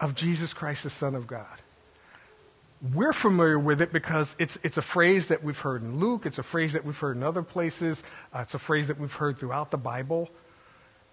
of 0.01 0.13
Jesus 0.13 0.53
Christ, 0.53 0.83
the 0.83 0.89
Son 0.89 1.15
of 1.15 1.25
God. 1.25 1.61
We're 2.93 3.13
familiar 3.13 3.57
with 3.57 3.81
it 3.81 3.93
because 3.93 4.35
it's, 4.37 4.59
it's 4.61 4.75
a 4.75 4.81
phrase 4.81 5.29
that 5.29 5.41
we've 5.41 5.57
heard 5.57 5.83
in 5.83 6.01
Luke, 6.01 6.25
it's 6.25 6.39
a 6.39 6.43
phrase 6.43 6.73
that 6.73 6.83
we've 6.83 6.97
heard 6.97 7.15
in 7.15 7.23
other 7.23 7.43
places, 7.43 8.03
uh, 8.35 8.39
it's 8.39 8.55
a 8.55 8.59
phrase 8.59 8.89
that 8.89 8.99
we've 8.99 9.13
heard 9.13 9.39
throughout 9.39 9.71
the 9.71 9.77
Bible. 9.77 10.29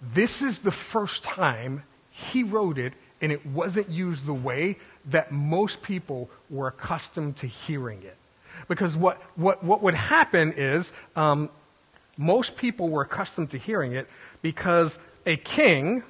This 0.03 0.43
is 0.43 0.59
the 0.59 0.73
first 0.73 1.23
time 1.23 1.85
he 2.11 2.43
wrote 2.43 2.77
it, 2.77 2.95
and 3.25 3.33
it 3.33 3.47
wasn't 3.47 3.89
used 3.89 4.27
the 4.27 4.35
way 4.35 4.77
that 5.07 5.33
most 5.33 5.81
people 5.81 6.29
were 6.51 6.69
accustomed 6.69 7.35
to 7.39 7.47
hearing 7.47 8.03
it. 8.03 8.19
Because 8.69 8.95
what, 8.95 9.17
what, 9.35 9.65
what 9.65 9.83
would 9.83 9.95
happen 9.95 10.53
is 10.59 10.93
um, 11.17 11.49
most 12.19 12.55
people 12.59 12.91
were 12.91 13.01
accustomed 13.01 13.51
to 13.53 13.59
hearing 13.59 13.93
it 13.93 14.09
because 14.43 14.99
a 15.25 15.37
king 15.39 16.03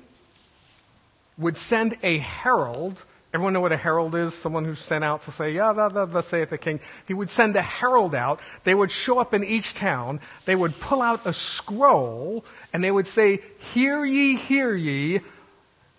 would 1.38 1.56
send 1.56 1.96
a 2.02 2.18
herald. 2.18 3.00
Everyone 3.32 3.52
know 3.52 3.60
what 3.60 3.70
a 3.70 3.76
herald 3.76 4.16
is? 4.16 4.34
Someone 4.34 4.64
who's 4.64 4.80
sent 4.80 5.04
out 5.04 5.22
to 5.26 5.30
say, 5.30 5.52
yeah, 5.52 5.72
the, 5.72 6.06
the, 6.06 6.20
say 6.20 6.42
it 6.42 6.50
the 6.50 6.58
king. 6.58 6.80
He 7.06 7.14
would 7.14 7.30
send 7.30 7.54
a 7.54 7.62
herald 7.62 8.16
out. 8.16 8.40
They 8.64 8.74
would 8.74 8.90
show 8.90 9.20
up 9.20 9.34
in 9.34 9.44
each 9.44 9.74
town. 9.74 10.18
They 10.46 10.56
would 10.56 10.80
pull 10.80 11.00
out 11.00 11.24
a 11.26 11.32
scroll 11.32 12.44
and 12.72 12.82
they 12.82 12.90
would 12.90 13.06
say, 13.06 13.40
hear 13.72 14.04
ye, 14.04 14.34
hear 14.34 14.74
ye, 14.74 15.20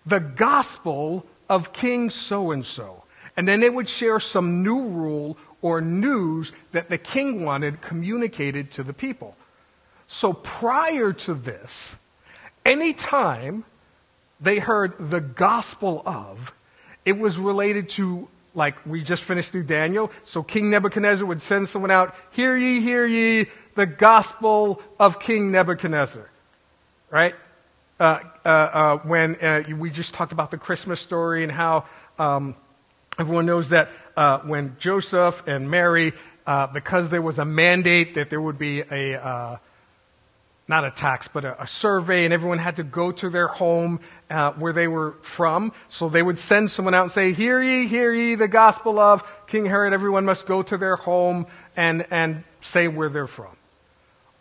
the 0.06 0.20
gospel 0.20 1.26
of 1.48 1.72
King 1.72 2.10
so 2.10 2.52
and 2.52 2.64
so. 2.64 3.02
And 3.36 3.46
then 3.46 3.60
they 3.60 3.70
would 3.70 3.88
share 3.88 4.18
some 4.18 4.62
new 4.62 4.82
rule 4.82 5.36
or 5.60 5.80
news 5.80 6.52
that 6.72 6.88
the 6.88 6.98
king 6.98 7.44
wanted 7.44 7.82
communicated 7.82 8.70
to 8.72 8.82
the 8.82 8.92
people. 8.92 9.36
So 10.08 10.32
prior 10.32 11.12
to 11.12 11.34
this, 11.34 11.96
anytime 12.64 13.64
they 14.40 14.58
heard 14.58 15.10
the 15.10 15.20
gospel 15.20 16.02
of, 16.06 16.54
it 17.04 17.18
was 17.18 17.38
related 17.38 17.88
to, 17.90 18.28
like 18.54 18.84
we 18.86 19.02
just 19.02 19.22
finished 19.22 19.52
through 19.52 19.64
Daniel. 19.64 20.10
So 20.24 20.42
King 20.42 20.70
Nebuchadnezzar 20.70 21.26
would 21.26 21.42
send 21.42 21.68
someone 21.68 21.90
out, 21.90 22.14
hear 22.30 22.56
ye, 22.56 22.80
hear 22.80 23.06
ye, 23.06 23.46
the 23.74 23.86
gospel 23.86 24.80
of 24.98 25.20
King 25.20 25.50
Nebuchadnezzar. 25.50 26.28
Right? 27.10 27.34
Uh, 27.98 28.18
uh, 28.44 28.48
uh, 28.48 28.96
when 28.98 29.36
uh, 29.36 29.62
we 29.74 29.88
just 29.88 30.12
talked 30.12 30.32
about 30.32 30.50
the 30.50 30.58
Christmas 30.58 31.00
story 31.00 31.42
and 31.42 31.50
how 31.50 31.86
um, 32.18 32.54
everyone 33.18 33.46
knows 33.46 33.70
that 33.70 33.88
uh, 34.18 34.38
when 34.40 34.76
Joseph 34.78 35.42
and 35.46 35.70
Mary, 35.70 36.12
uh, 36.46 36.66
because 36.66 37.08
there 37.08 37.22
was 37.22 37.38
a 37.38 37.46
mandate 37.46 38.14
that 38.14 38.28
there 38.28 38.40
would 38.40 38.58
be 38.58 38.80
a 38.80 39.58
not 40.68 40.84
a 40.84 40.90
tax, 40.90 41.28
but 41.28 41.44
a, 41.44 41.62
a, 41.62 41.66
survey, 41.66 42.24
and 42.24 42.34
everyone 42.34 42.58
had 42.58 42.76
to 42.76 42.82
go 42.82 43.12
to 43.12 43.30
their 43.30 43.46
home 43.46 44.00
uh, 44.28 44.50
where 44.52 44.72
they 44.72 44.88
were 44.88 45.14
from. 45.22 45.72
So 45.88 46.08
they 46.08 46.22
would 46.22 46.40
send 46.40 46.72
someone 46.72 46.92
out 46.92 47.04
and 47.04 47.12
say, 47.12 47.32
Hear 47.32 47.62
ye, 47.62 47.86
hear 47.86 48.12
ye, 48.12 48.34
the 48.34 48.48
gospel 48.48 48.98
of 48.98 49.22
King 49.46 49.64
Herod. 49.64 49.92
Everyone 49.92 50.24
must 50.24 50.44
go 50.44 50.64
to 50.64 50.76
their 50.76 50.96
home 50.96 51.46
and, 51.76 52.04
and 52.10 52.42
say 52.60 52.88
where 52.88 53.08
they're 53.08 53.28
from. 53.28 53.56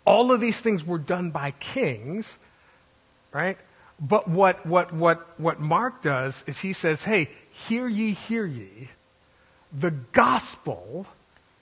All 0.03 0.31
of 0.31 0.41
these 0.41 0.59
things 0.59 0.83
were 0.83 0.97
done 0.97 1.29
by 1.29 1.51
kings 1.51 2.39
right? 3.35 3.57
But 3.99 4.29
what, 4.29 4.65
what, 4.65 4.93
what, 4.93 5.37
what 5.37 5.59
Mark 5.59 6.01
does 6.01 6.43
is 6.47 6.59
he 6.59 6.71
says, 6.71 7.03
hey, 7.03 7.29
hear 7.51 7.85
ye, 7.85 8.13
hear 8.13 8.45
ye, 8.45 8.89
the 9.73 9.91
gospel 9.91 11.05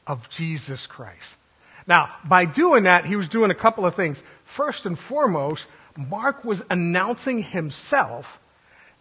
of 0.06 0.30
Jesus 0.30 0.86
Christ. 0.86 1.36
Now, 1.88 2.12
by 2.24 2.46
doing 2.46 2.84
that, 2.84 3.06
he 3.06 3.15
was 3.15 3.27
doing 3.27 3.50
a 3.50 3.56
couple 3.56 3.88
of 3.88 3.96
things. 3.96 4.22
First 4.46 4.86
and 4.86 4.98
foremost, 4.98 5.65
Mark 5.98 6.46
was 6.46 6.62
announcing 6.70 7.42
himself 7.42 8.39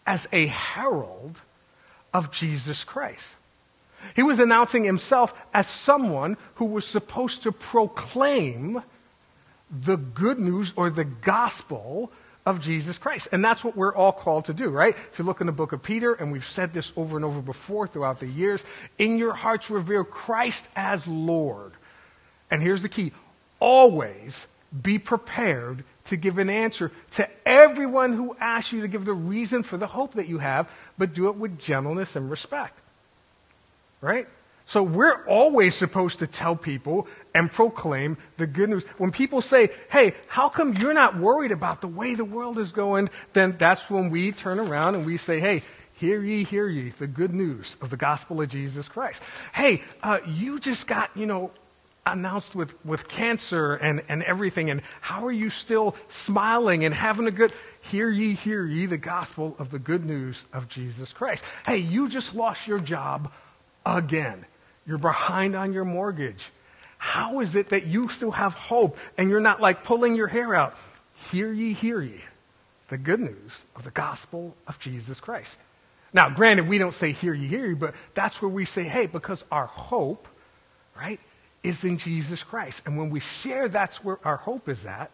as 0.07 0.27
a 0.33 0.47
herald 0.47 1.37
of 2.15 2.31
Jesus 2.31 2.85
Christ. 2.85 3.27
He 4.17 4.23
was 4.23 4.39
announcing 4.39 4.83
himself 4.83 5.35
as 5.53 5.67
someone 5.67 6.39
who 6.55 6.65
was 6.65 6.87
supposed 6.87 7.43
to 7.43 7.53
proclaim 7.53 8.83
the 9.71 9.97
good 9.97 10.39
news 10.39 10.73
or 10.75 10.89
the 10.89 11.05
gospel 11.05 12.11
of 12.45 12.61
Jesus 12.61 12.99
Christ. 12.99 13.29
And 13.33 13.45
that's 13.45 13.63
what 13.63 13.77
we're 13.77 13.95
all 13.95 14.13
called 14.13 14.47
to 14.47 14.55
do, 14.55 14.69
right? 14.71 14.97
If 15.13 15.19
you 15.19 15.25
look 15.25 15.41
in 15.41 15.47
the 15.47 15.53
book 15.53 15.73
of 15.73 15.83
Peter, 15.83 16.13
and 16.15 16.33
we've 16.33 16.49
said 16.49 16.73
this 16.73 16.93
over 16.97 17.17
and 17.17 17.25
over 17.25 17.41
before 17.41 17.87
throughout 17.87 18.21
the 18.21 18.27
years, 18.27 18.63
in 18.99 19.17
your 19.17 19.33
hearts 19.33 19.71
revere 19.71 20.05
Christ 20.05 20.69
as 20.75 21.07
Lord. 21.07 21.73
And 22.51 22.61
here's 22.61 22.83
the 22.83 22.89
key 22.89 23.13
always 23.61 24.47
be 24.83 24.99
prepared 24.99 25.85
to 26.07 26.17
give 26.17 26.39
an 26.39 26.51
answer 26.51 26.91
to 27.13 27.29
everyone 27.47 28.13
who 28.13 28.37
asks 28.41 28.73
you 28.73 28.81
to 28.81 28.89
give 28.89 29.05
the 29.05 29.13
reason 29.13 29.63
for 29.63 29.77
the 29.77 29.87
hope 29.87 30.15
that 30.15 30.27
you 30.27 30.39
have, 30.39 30.69
but 30.99 31.15
do 31.15 31.29
it 31.29 31.37
with 31.37 31.59
gentleness 31.59 32.17
and 32.17 32.29
respect. 32.31 32.77
Right? 34.01 34.27
So 34.67 34.83
we're 34.83 35.25
always 35.27 35.75
supposed 35.75 36.21
to 36.21 36.27
tell 36.27 36.57
people 36.57 37.07
and 37.35 37.51
proclaim 37.51 38.17
the 38.37 38.47
good 38.47 38.71
news. 38.71 38.85
When 38.99 39.11
people 39.11 39.41
say, 39.41 39.71
hey, 39.91 40.15
how 40.29 40.49
come 40.49 40.75
you're 40.75 40.95
not 40.95 41.19
worried 41.19 41.53
about 41.53 41.81
the 41.81 41.89
way 41.89 42.15
the 42.15 42.25
world 42.25 42.59
is 42.59 42.73
going? 42.73 43.11
Then 43.33 43.57
that's 43.59 43.91
when 43.91 44.11
we 44.11 44.33
turn 44.33 44.59
around 44.59 44.95
and 44.95 45.05
we 45.05 45.17
say, 45.17 45.41
hey, 45.41 45.63
hear 45.95 46.23
ye, 46.23 46.45
hear 46.45 46.69
ye, 46.69 46.91
the 46.91 47.07
good 47.07 47.35
news 47.35 47.77
of 47.81 47.91
the 47.91 47.97
gospel 47.97 48.41
of 48.41 48.49
Jesus 48.49 48.89
Christ. 48.89 49.23
Hey, 49.53 49.83
uh, 50.03 50.19
you 50.27 50.59
just 50.59 50.87
got, 50.87 51.11
you 51.15 51.27
know, 51.27 51.51
announced 52.05 52.55
with, 52.55 52.75
with 52.85 53.07
cancer 53.07 53.75
and, 53.75 54.03
and 54.09 54.23
everything, 54.25 54.71
and 54.71 54.83
how 55.01 55.25
are 55.25 55.33
you 55.33 55.51
still 55.51 55.95
smiling 56.09 56.85
and 56.85 56.93
having 56.93 57.29
a 57.29 57.31
good, 57.31 57.53
hear 57.81 58.11
ye, 58.11 58.35
hear 58.35 58.67
ye, 58.67 58.87
the 58.87 58.99
gospel 58.99 59.55
of 59.59 59.71
the 59.71 59.79
good 59.79 60.05
news 60.05 60.45
of 60.53 60.69
Jesus 60.69 61.13
Christ. 61.13 61.45
Hey, 61.65 61.79
you 61.79 62.09
just 62.09 62.35
lost 62.35 62.67
your 62.67 62.81
job 62.81 63.31
again. 63.87 64.45
You're 64.87 64.99
behind 64.99 65.55
on 65.55 65.73
your 65.73 65.85
mortgage. 65.85 66.51
How 66.99 67.41
is 67.41 67.57
it 67.57 67.71
that 67.71 67.87
you 67.87 68.09
still 68.09 68.31
have 68.31 68.55
hope 68.55 68.97
and 69.19 69.29
you're 69.29 69.41
not 69.41 69.61
like 69.61 69.85
pulling 69.85 70.15
your 70.15 70.29
hair 70.29 70.55
out? 70.55 70.77
Hear 71.31 71.53
ye, 71.53 71.73
hear 71.73 72.01
ye. 72.01 72.21
The 72.89 72.99
good 72.99 73.21
news 73.21 73.65
of 73.75 73.85
the 73.85 73.91
gospel 73.91 74.55
of 74.67 74.79
Jesus 74.79 75.19
Christ. 75.21 75.57
Now, 76.13 76.29
granted, 76.29 76.69
we 76.69 76.79
don't 76.79 76.95
say 76.95 77.13
hear 77.13 77.33
ye, 77.33 77.49
hear 77.49 77.67
ye, 77.67 77.75
but 77.75 77.95
that's 78.15 78.43
where 78.43 78.51
we 78.51 78.65
say, 78.65 78.85
hey, 78.85 79.07
because 79.07 79.45
our 79.51 79.67
hope, 79.67 80.29
right, 80.97 81.19
is 81.63 81.85
in 81.85 81.99
Jesus 81.99 82.43
Christ. 82.43 82.83
And 82.85 82.99
when 82.99 83.11
we 83.11 83.21
share 83.21 83.69
that's 83.69 84.05
where 84.05 84.19
our 84.25 84.37
hope 84.37 84.69
is 84.69 84.85
at, 84.85 85.11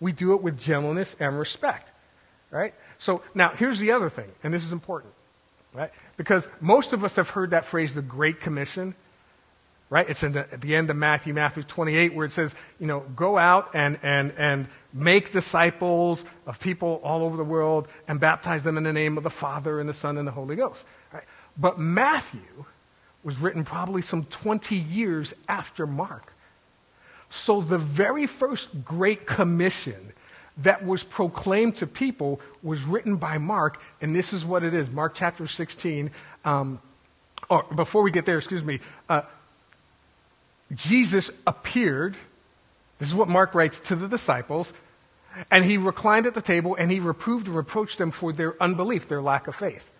we 0.00 0.12
do 0.12 0.34
it 0.34 0.42
with 0.42 0.58
gentleness 0.58 1.14
and 1.20 1.38
respect, 1.38 1.90
right? 2.50 2.74
So 2.98 3.22
now 3.34 3.50
here's 3.50 3.78
the 3.78 3.92
other 3.92 4.10
thing, 4.10 4.30
and 4.42 4.52
this 4.52 4.64
is 4.64 4.72
important, 4.72 5.12
right? 5.72 5.90
Because 6.16 6.48
most 6.60 6.92
of 6.92 7.04
us 7.04 7.16
have 7.16 7.30
heard 7.30 7.50
that 7.50 7.66
phrase, 7.66 7.94
the 7.94 8.02
Great 8.02 8.40
Commission 8.40 8.94
right? 9.90 10.08
It's 10.08 10.20
the, 10.20 10.46
at 10.52 10.60
the 10.60 10.76
end 10.76 10.88
of 10.88 10.96
Matthew, 10.96 11.34
Matthew 11.34 11.64
28, 11.64 12.14
where 12.14 12.24
it 12.24 12.32
says, 12.32 12.54
you 12.78 12.86
know, 12.86 13.00
go 13.16 13.36
out 13.36 13.70
and, 13.74 13.98
and, 14.02 14.32
and 14.38 14.68
make 14.92 15.32
disciples 15.32 16.24
of 16.46 16.60
people 16.60 17.00
all 17.02 17.24
over 17.24 17.36
the 17.36 17.44
world 17.44 17.88
and 18.06 18.20
baptize 18.20 18.62
them 18.62 18.78
in 18.78 18.84
the 18.84 18.92
name 18.92 19.18
of 19.18 19.24
the 19.24 19.30
Father 19.30 19.80
and 19.80 19.88
the 19.88 19.94
Son 19.94 20.16
and 20.16 20.26
the 20.26 20.32
Holy 20.32 20.54
Ghost. 20.54 20.84
Right? 21.12 21.24
But 21.58 21.80
Matthew 21.80 22.64
was 23.24 23.36
written 23.36 23.64
probably 23.64 24.00
some 24.00 24.24
20 24.24 24.76
years 24.76 25.34
after 25.48 25.86
Mark. 25.86 26.32
So 27.28 27.60
the 27.60 27.78
very 27.78 28.26
first 28.26 28.84
Great 28.84 29.26
Commission 29.26 30.12
that 30.58 30.84
was 30.84 31.02
proclaimed 31.02 31.76
to 31.76 31.86
people 31.86 32.40
was 32.62 32.82
written 32.82 33.16
by 33.16 33.38
Mark, 33.38 33.80
and 34.00 34.14
this 34.14 34.32
is 34.32 34.44
what 34.44 34.62
it 34.62 34.74
is 34.74 34.90
Mark 34.90 35.14
chapter 35.14 35.46
16. 35.46 36.10
Um, 36.44 36.80
or 37.48 37.64
before 37.74 38.02
we 38.02 38.10
get 38.10 38.26
there, 38.26 38.38
excuse 38.38 38.62
me, 38.62 38.80
uh, 39.08 39.22
Jesus 40.74 41.30
appeared, 41.46 42.16
this 42.98 43.08
is 43.08 43.14
what 43.14 43.28
Mark 43.28 43.54
writes 43.54 43.80
to 43.80 43.96
the 43.96 44.08
disciples, 44.08 44.72
and 45.50 45.64
he 45.64 45.76
reclined 45.76 46.26
at 46.26 46.34
the 46.34 46.42
table 46.42 46.76
and 46.76 46.90
he 46.90 47.00
reproved 47.00 47.46
and 47.46 47.56
reproached 47.56 47.98
them 47.98 48.10
for 48.10 48.32
their 48.32 48.60
unbelief, 48.62 49.08
their 49.08 49.22
lack 49.22 49.46
of 49.46 49.54
faith. 49.54 49.90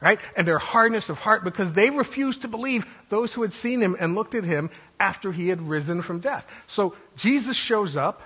right? 0.00 0.20
And 0.36 0.46
their 0.46 0.58
hardness 0.58 1.08
of 1.08 1.18
heart 1.18 1.44
because 1.44 1.72
they 1.72 1.90
refused 1.90 2.42
to 2.42 2.48
believe 2.48 2.86
those 3.08 3.32
who 3.32 3.42
had 3.42 3.52
seen 3.52 3.80
him 3.80 3.96
and 3.98 4.14
looked 4.14 4.34
at 4.34 4.44
him 4.44 4.70
after 5.00 5.32
he 5.32 5.48
had 5.48 5.60
risen 5.62 6.02
from 6.02 6.20
death. 6.20 6.46
So 6.66 6.94
Jesus 7.16 7.56
shows 7.56 7.96
up 7.96 8.22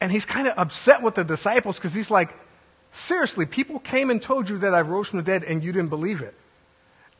and 0.00 0.12
he's 0.12 0.24
kind 0.24 0.46
of 0.46 0.54
upset 0.58 1.02
with 1.02 1.14
the 1.14 1.24
disciples 1.24 1.76
because 1.76 1.94
he's 1.94 2.10
like, 2.10 2.34
seriously, 2.92 3.46
people 3.46 3.78
came 3.78 4.10
and 4.10 4.22
told 4.22 4.48
you 4.48 4.58
that 4.58 4.74
I 4.74 4.82
rose 4.82 5.08
from 5.08 5.18
the 5.18 5.24
dead 5.24 5.44
and 5.44 5.62
you 5.62 5.72
didn't 5.72 5.90
believe 5.90 6.22
it. 6.22 6.34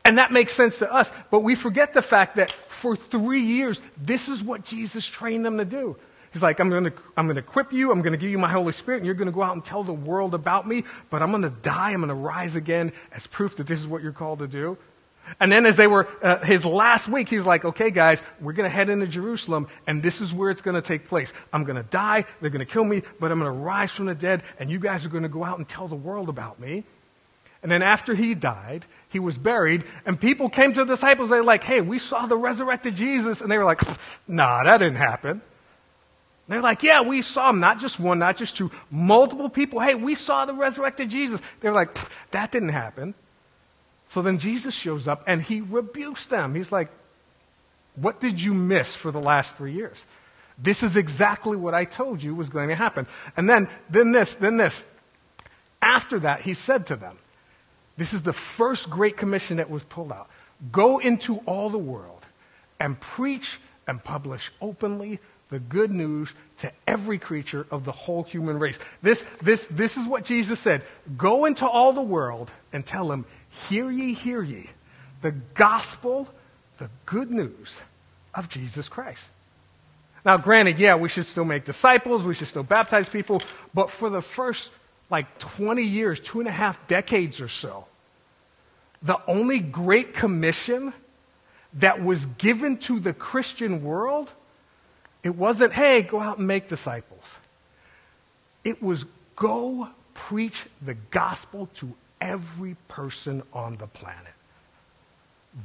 And 0.07 0.19
that 0.19 0.31
makes 0.31 0.53
sense 0.53 0.79
to 0.79 0.89
us, 0.91 1.11
but 1.31 1.41
we 1.41 1.53
forget 1.53 1.93
the 1.93 2.01
fact 2.01 2.37
that 2.37 2.49
for 2.69 2.95
three 2.95 3.41
years, 3.41 3.81
this 3.97 4.29
is 4.29 4.41
what 4.41 4.63
Jesus 4.63 5.05
trained 5.05 5.43
them 5.43 5.57
to 5.57 5.65
do. 5.65 5.97
He's 6.31 6.41
like, 6.41 6.61
I'm 6.61 6.69
going 6.69 6.85
to, 6.85 6.93
I'm 7.17 7.25
going 7.25 7.35
to 7.35 7.41
equip 7.41 7.73
you. 7.73 7.91
I'm 7.91 8.01
going 8.01 8.13
to 8.13 8.17
give 8.17 8.29
you 8.29 8.37
my 8.37 8.49
Holy 8.49 8.71
Spirit, 8.71 8.99
and 8.99 9.05
you're 9.05 9.15
going 9.15 9.27
to 9.27 9.33
go 9.33 9.43
out 9.43 9.55
and 9.55 9.65
tell 9.65 9.83
the 9.83 9.91
world 9.91 10.33
about 10.33 10.65
me. 10.65 10.85
But 11.09 11.21
I'm 11.21 11.31
going 11.31 11.41
to 11.41 11.49
die. 11.49 11.91
I'm 11.91 11.99
going 11.99 12.07
to 12.07 12.15
rise 12.15 12.55
again 12.55 12.93
as 13.11 13.27
proof 13.27 13.57
that 13.57 13.67
this 13.67 13.81
is 13.81 13.85
what 13.85 14.01
you're 14.01 14.13
called 14.13 14.39
to 14.39 14.47
do. 14.47 14.77
And 15.41 15.51
then, 15.51 15.65
as 15.65 15.75
they 15.75 15.87
were 15.87 16.07
uh, 16.23 16.37
his 16.37 16.63
last 16.63 17.09
week, 17.09 17.27
he 17.27 17.35
was 17.35 17.45
like, 17.45 17.65
"Okay, 17.65 17.91
guys, 17.91 18.23
we're 18.39 18.53
going 18.53 18.69
to 18.69 18.73
head 18.73 18.89
into 18.89 19.07
Jerusalem, 19.07 19.67
and 19.85 20.01
this 20.01 20.21
is 20.21 20.31
where 20.31 20.51
it's 20.51 20.61
going 20.61 20.75
to 20.75 20.81
take 20.81 21.09
place. 21.09 21.33
I'm 21.51 21.65
going 21.65 21.75
to 21.75 21.83
die. 21.83 22.23
They're 22.39 22.49
going 22.49 22.65
to 22.65 22.71
kill 22.71 22.85
me, 22.85 23.01
but 23.19 23.29
I'm 23.29 23.39
going 23.39 23.51
to 23.51 23.59
rise 23.59 23.91
from 23.91 24.05
the 24.05 24.15
dead, 24.15 24.43
and 24.57 24.69
you 24.69 24.79
guys 24.79 25.03
are 25.03 25.09
going 25.09 25.23
to 25.23 25.29
go 25.29 25.43
out 25.43 25.57
and 25.57 25.67
tell 25.67 25.89
the 25.89 25.95
world 25.95 26.29
about 26.29 26.61
me." 26.61 26.85
And 27.63 27.71
then, 27.71 27.81
after 27.81 28.13
he 28.13 28.35
died, 28.35 28.85
he 29.09 29.19
was 29.19 29.37
buried, 29.37 29.83
and 30.05 30.19
people 30.19 30.49
came 30.49 30.73
to 30.73 30.85
the 30.85 30.95
disciples. 30.95 31.29
They 31.29 31.37
were 31.37 31.45
like, 31.45 31.63
"Hey, 31.63 31.81
we 31.81 31.99
saw 31.99 32.25
the 32.25 32.37
resurrected 32.37 32.95
Jesus," 32.95 33.41
and 33.41 33.51
they 33.51 33.57
were 33.57 33.65
like, 33.65 33.81
"Nah, 34.27 34.63
that 34.63 34.77
didn't 34.77 34.97
happen." 34.97 35.41
They're 36.47 36.61
like, 36.61 36.81
yeah, 36.81 37.01
we 37.01 37.21
saw 37.21 37.49
him, 37.49 37.59
not 37.59 37.79
just 37.79 37.99
one, 37.99 38.19
not 38.19 38.37
just 38.37 38.55
two, 38.55 38.71
multiple 38.89 39.49
people. 39.49 39.81
Hey, 39.81 39.95
we 39.95 40.15
saw 40.15 40.45
the 40.45 40.53
resurrected 40.53 41.09
Jesus. 41.09 41.41
They're 41.59 41.73
like, 41.73 41.97
that 42.31 42.51
didn't 42.51 42.69
happen. 42.69 43.13
So 44.09 44.21
then 44.21 44.37
Jesus 44.37 44.73
shows 44.73 45.07
up 45.07 45.23
and 45.27 45.41
he 45.41 45.59
rebukes 45.59 46.27
them. 46.27 46.55
He's 46.55 46.71
like, 46.71 46.89
what 47.95 48.21
did 48.21 48.39
you 48.41 48.53
miss 48.53 48.95
for 48.95 49.11
the 49.11 49.19
last 49.19 49.57
three 49.57 49.73
years? 49.73 49.97
This 50.57 50.83
is 50.83 50.95
exactly 50.95 51.57
what 51.57 51.73
I 51.73 51.83
told 51.83 52.23
you 52.23 52.33
was 52.33 52.49
going 52.49 52.69
to 52.69 52.75
happen. 52.75 53.07
And 53.35 53.49
then, 53.49 53.67
then 53.89 54.13
this, 54.13 54.33
then 54.35 54.55
this. 54.55 54.85
After 55.81 56.19
that, 56.19 56.41
he 56.41 56.53
said 56.53 56.87
to 56.87 56.95
them, 56.95 57.17
this 57.97 58.13
is 58.13 58.21
the 58.21 58.33
first 58.33 58.89
great 58.89 59.17
commission 59.17 59.57
that 59.57 59.69
was 59.69 59.83
pulled 59.83 60.11
out. 60.11 60.29
Go 60.71 60.99
into 60.99 61.37
all 61.45 61.69
the 61.69 61.77
world 61.77 62.25
and 62.79 62.99
preach 62.99 63.59
and 63.87 64.03
publish 64.03 64.51
openly 64.61 65.19
the 65.49 65.59
good 65.59 65.91
news 65.91 66.29
to 66.59 66.71
every 66.85 67.17
creature 67.17 67.65
of 67.71 67.85
the 67.85 67.91
whole 67.91 68.23
human 68.23 68.59
race. 68.59 68.77
This, 69.01 69.25
this, 69.41 69.65
this 69.71 69.97
is 69.97 70.07
what 70.07 70.25
Jesus 70.25 70.59
said. 70.59 70.83
Go 71.17 71.45
into 71.45 71.67
all 71.67 71.93
the 71.93 72.01
world 72.01 72.51
and 72.73 72.85
tell 72.85 73.07
them, 73.07 73.25
hear 73.69 73.89
ye, 73.89 74.13
hear 74.13 74.43
ye, 74.43 74.69
the 75.21 75.31
gospel, 75.31 76.27
the 76.77 76.89
good 77.05 77.31
news 77.31 77.79
of 78.35 78.49
Jesus 78.49 78.89
Christ. 78.89 79.23
Now, 80.25 80.37
granted, 80.37 80.77
yeah, 80.77 80.95
we 80.95 81.07
should 81.07 81.25
still 81.25 81.45
make 81.45 81.63
disciples, 81.63 82.23
we 82.23 82.33
should 82.33 82.49
still 82.49 82.63
baptize 82.63 83.07
people, 83.07 83.41
but 83.73 83.89
for 83.89 84.09
the 84.09 84.21
first 84.21 84.69
like 85.09 85.39
20 85.39 85.83
years, 85.83 86.19
two 86.19 86.39
and 86.39 86.49
a 86.49 86.51
half 86.51 86.87
decades 86.87 87.39
or 87.39 87.47
so, 87.47 87.85
the 89.01 89.19
only 89.27 89.59
great 89.59 90.13
commission 90.13 90.93
that 91.73 92.03
was 92.03 92.25
given 92.37 92.77
to 92.77 92.99
the 92.99 93.13
Christian 93.13 93.83
world 93.83 94.31
it 95.27 95.35
wasn't, 95.35 95.73
hey, 95.73 96.03
go 96.03 96.21
out 96.21 96.37
and 96.37 96.47
make 96.47 96.69
disciples. 96.69 97.23
It 98.63 98.81
was 98.81 99.03
go 99.35 99.89
preach 100.13 100.65
the 100.81 100.93
gospel 100.93 101.69
to 101.75 101.93
every 102.21 102.77
person 102.87 103.43
on 103.51 103.75
the 103.75 103.87
planet. 103.87 104.33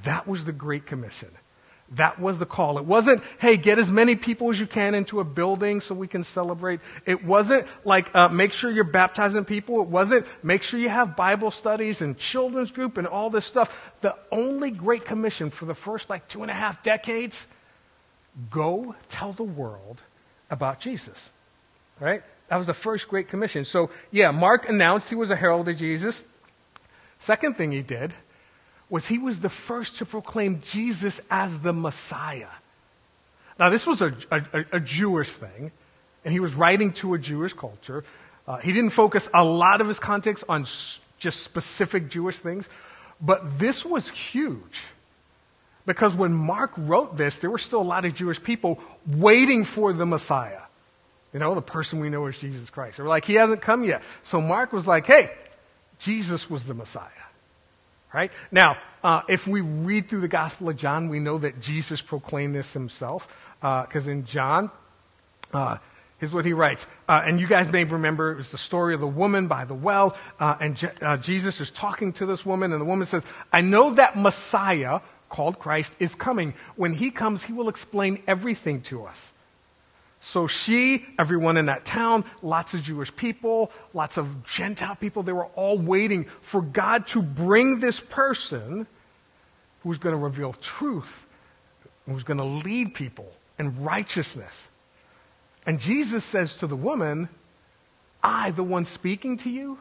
That 0.03 0.27
was 0.27 0.45
the 0.45 0.53
Great 0.53 0.85
Commission. 0.87 1.31
That 1.97 2.19
was 2.19 2.39
the 2.39 2.47
call. 2.47 2.79
It 2.79 2.85
wasn't, 2.85 3.23
hey, 3.39 3.57
get 3.57 3.79
as 3.79 3.91
many 3.91 4.17
people 4.17 4.51
as 4.51 4.59
you 4.59 4.67
can 4.67 4.95
into 4.95 5.21
a 5.21 5.25
building 5.25 5.81
so 5.81 5.95
we 5.95 6.09
can 6.09 6.25
celebrate. 6.25 6.81
It 7.05 7.25
wasn't 7.25 7.67
like, 7.85 8.15
uh, 8.15 8.29
make 8.29 8.53
sure 8.53 8.71
you're 8.71 8.85
baptizing 8.85 9.45
people. 9.45 9.83
It 9.83 9.89
wasn't, 9.89 10.27
make 10.43 10.63
sure 10.63 10.81
you 10.81 10.89
have 10.89 11.17
Bible 11.17 11.51
studies 11.51 12.01
and 12.01 12.17
children's 12.17 12.71
group 12.71 12.97
and 12.97 13.07
all 13.07 13.29
this 13.29 13.45
stuff. 13.45 13.71
The 14.01 14.17
only 14.31 14.71
Great 14.71 15.05
Commission 15.05 15.51
for 15.51 15.67
the 15.67 15.75
first 15.75 16.09
like 16.09 16.29
two 16.29 16.43
and 16.43 16.51
a 16.51 16.55
half 16.55 16.83
decades 16.83 17.47
Go 18.51 18.95
tell 19.11 19.33
the 19.33 19.43
world 19.43 20.01
about 20.51 20.81
Jesus. 20.81 21.31
Right? 22.01 22.23
That 22.49 22.57
was 22.57 22.67
the 22.67 22.75
first 22.75 23.09
Great 23.09 23.29
Commission. 23.29 23.65
So, 23.65 23.91
yeah, 24.11 24.31
Mark 24.31 24.69
announced 24.69 25.09
he 25.09 25.15
was 25.15 25.31
a 25.31 25.37
herald 25.37 25.69
of 25.69 25.77
Jesus. 25.77 26.25
Second 27.21 27.57
thing 27.57 27.71
he 27.73 27.83
did 27.83 28.13
was 28.93 29.09
he 29.09 29.17
was 29.17 29.41
the 29.41 29.49
first 29.49 29.97
to 29.97 30.05
proclaim 30.05 30.61
Jesus 30.61 31.19
as 31.31 31.59
the 31.61 31.73
Messiah. 31.73 32.53
Now, 33.59 33.71
this 33.71 33.87
was 33.87 34.03
a, 34.03 34.15
a, 34.31 34.65
a 34.73 34.81
Jewish 34.81 35.31
thing, 35.31 35.73
and 36.27 36.33
he 36.33 36.41
was 36.41 36.53
writing 36.53 36.93
to 36.95 37.15
a 37.15 37.19
Jewish 37.19 37.55
culture. 37.55 38.05
Uh, 38.47 38.59
he 38.59 38.71
didn't 38.71 38.91
focus 38.91 39.31
a 39.33 39.43
lot 39.43 39.81
of 39.81 39.89
his 39.89 39.99
context 39.99 40.45
on 40.47 40.63
s- 40.63 41.01
just 41.19 41.41
specific 41.41 42.11
Jewish 42.11 42.37
things, 42.37 42.69
but 43.19 43.59
this 43.59 43.83
was 43.83 44.11
huge 44.11 44.83
because 45.87 46.15
when 46.15 46.35
Mark 46.35 46.73
wrote 46.77 47.17
this, 47.17 47.39
there 47.39 47.51
were 47.51 47.57
still 47.59 47.81
a 47.81 47.91
lot 47.95 48.05
of 48.05 48.15
Jewish 48.15 48.43
people 48.43 48.79
waiting 49.07 49.65
for 49.65 49.95
the 49.95 50.05
Messiah. 50.05 50.61
You 51.33 51.41
know, 51.41 51.55
the 51.55 51.63
person 51.63 51.99
we 51.99 52.11
know 52.11 52.27
as 52.27 52.37
Jesus 52.37 52.69
Christ. 52.69 52.99
They 52.99 53.05
were 53.05 53.09
like, 53.09 53.25
he 53.25 53.35
hasn't 53.35 53.63
come 53.63 53.85
yet. 53.85 54.03
So 54.23 54.43
Mark 54.43 54.71
was 54.71 54.87
like, 54.87 55.07
hey, 55.07 55.31
Jesus 55.99 56.51
was 56.51 56.65
the 56.65 56.75
Messiah. 56.75 57.22
Right? 58.15 58.31
Now, 58.51 58.77
uh, 59.03 59.23
if 59.29 59.47
we 59.47 59.63
read 59.63 60.09
through 60.09 60.21
the 60.21 60.29
Gospel 60.29 60.69
of 60.69 60.77
John, 60.77 61.09
we 61.09 61.19
know 61.19 61.39
that 61.39 61.61
Jesus 61.61 62.03
proclaimed 62.03 62.55
this 62.55 62.73
himself. 62.73 63.27
Because 63.61 64.09
uh, 64.09 64.11
in 64.11 64.25
John, 64.27 64.71
uh, 65.55 65.79
here's 66.19 66.33
what 66.33 66.45
he 66.45 66.53
writes. 66.53 66.87
Uh, 67.09 67.23
and 67.25 67.41
you 67.41 67.47
guys 67.47 67.71
may 67.73 67.85
remember 67.85 68.33
it 68.33 68.37
was 68.37 68.51
the 68.51 68.59
story 68.59 68.93
of 68.95 69.01
the 69.01 69.07
woman 69.07 69.47
by 69.49 69.65
the 69.65 69.75
well. 69.75 70.17
Uh, 70.39 70.57
and 70.61 70.77
Je- 70.77 70.91
uh, 71.01 71.17
Jesus 71.17 71.61
is 71.61 71.71
talking 71.71 72.13
to 72.15 72.27
this 72.27 72.45
woman, 72.45 72.73
and 72.73 72.81
the 72.81 72.85
woman 72.85 73.07
says, 73.07 73.23
I 73.53 73.61
know 73.61 73.95
that 73.95 74.17
Messiah 74.17 75.01
called 75.29 75.59
Christ 75.59 75.93
is 75.99 76.15
coming. 76.15 76.55
When 76.77 76.93
he 76.93 77.11
comes, 77.11 77.43
he 77.43 77.53
will 77.53 77.69
explain 77.69 78.23
everything 78.27 78.83
to 78.83 79.07
us. 79.07 79.32
So 80.25 80.47
she, 80.47 81.05
everyone 81.19 81.57
in 81.57 81.67
that 81.67 81.85
town, 81.85 82.25
lots 82.43 82.75
of 82.75 82.83
Jewish 82.83 83.15
people, 83.17 83.73
lots 83.93 84.17
of 84.17 84.45
Gentile 84.47 84.95
people, 84.95 85.25
they 85.25 85.33
were 85.33 85.47
all 85.57 85.77
waiting 85.77 86.27
for 86.43 86.63
God 86.63 87.09
to 87.09 87.21
bring 87.21 87.81
this 87.81 87.99
person 87.99 88.87
who's 89.83 89.99
going 89.99 90.15
to 90.15 90.23
reveal 90.23 90.53
truth, 90.53 91.27
who's 92.07 92.23
going 92.23 92.39
to 92.39 92.45
lead 92.45 92.95
people 92.95 93.33
in 93.59 93.83
righteousness. 93.83 94.69
And 95.67 95.81
Jesus 95.81 96.25
says 96.25 96.57
to 96.59 96.69
the 96.69 96.77
woman, 96.77 97.29
I, 98.23 98.53
the 98.53 98.63
one 98.63 98.85
speaking 98.85 99.39
to 99.39 99.51
you, 99.51 99.77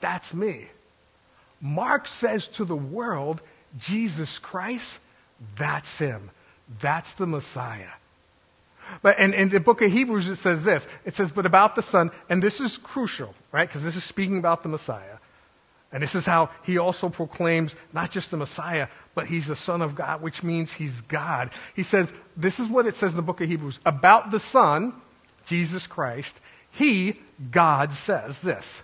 that's 0.00 0.34
me. 0.34 0.66
Mark 1.60 2.08
says 2.08 2.48
to 2.48 2.64
the 2.64 2.76
world, 2.76 3.40
Jesus 3.78 4.40
Christ, 4.40 4.98
that's 5.54 5.98
him. 5.98 6.30
That's 6.80 7.12
the 7.14 7.28
Messiah. 7.28 7.90
But 9.02 9.18
in, 9.18 9.34
in 9.34 9.48
the 9.48 9.60
book 9.60 9.82
of 9.82 9.92
Hebrews, 9.92 10.28
it 10.28 10.36
says 10.36 10.64
this. 10.64 10.86
It 11.04 11.14
says, 11.14 11.30
but 11.30 11.46
about 11.46 11.76
the 11.76 11.82
Son, 11.82 12.10
and 12.28 12.42
this 12.42 12.60
is 12.60 12.76
crucial, 12.76 13.34
right? 13.52 13.68
Because 13.68 13.84
this 13.84 13.96
is 13.96 14.04
speaking 14.04 14.38
about 14.38 14.62
the 14.62 14.68
Messiah. 14.68 15.18
And 15.90 16.02
this 16.02 16.14
is 16.14 16.26
how 16.26 16.50
he 16.64 16.76
also 16.76 17.08
proclaims 17.08 17.74
not 17.92 18.10
just 18.10 18.30
the 18.30 18.36
Messiah, 18.36 18.88
but 19.14 19.26
he's 19.26 19.46
the 19.46 19.56
Son 19.56 19.80
of 19.80 19.94
God, 19.94 20.20
which 20.20 20.42
means 20.42 20.72
he's 20.72 21.00
God. 21.02 21.50
He 21.74 21.82
says, 21.82 22.12
this 22.36 22.60
is 22.60 22.68
what 22.68 22.86
it 22.86 22.94
says 22.94 23.12
in 23.12 23.16
the 23.16 23.22
book 23.22 23.40
of 23.40 23.48
Hebrews 23.48 23.80
about 23.86 24.30
the 24.30 24.40
Son, 24.40 24.92
Jesus 25.46 25.86
Christ. 25.86 26.36
He, 26.70 27.18
God, 27.50 27.92
says 27.92 28.40
this 28.40 28.82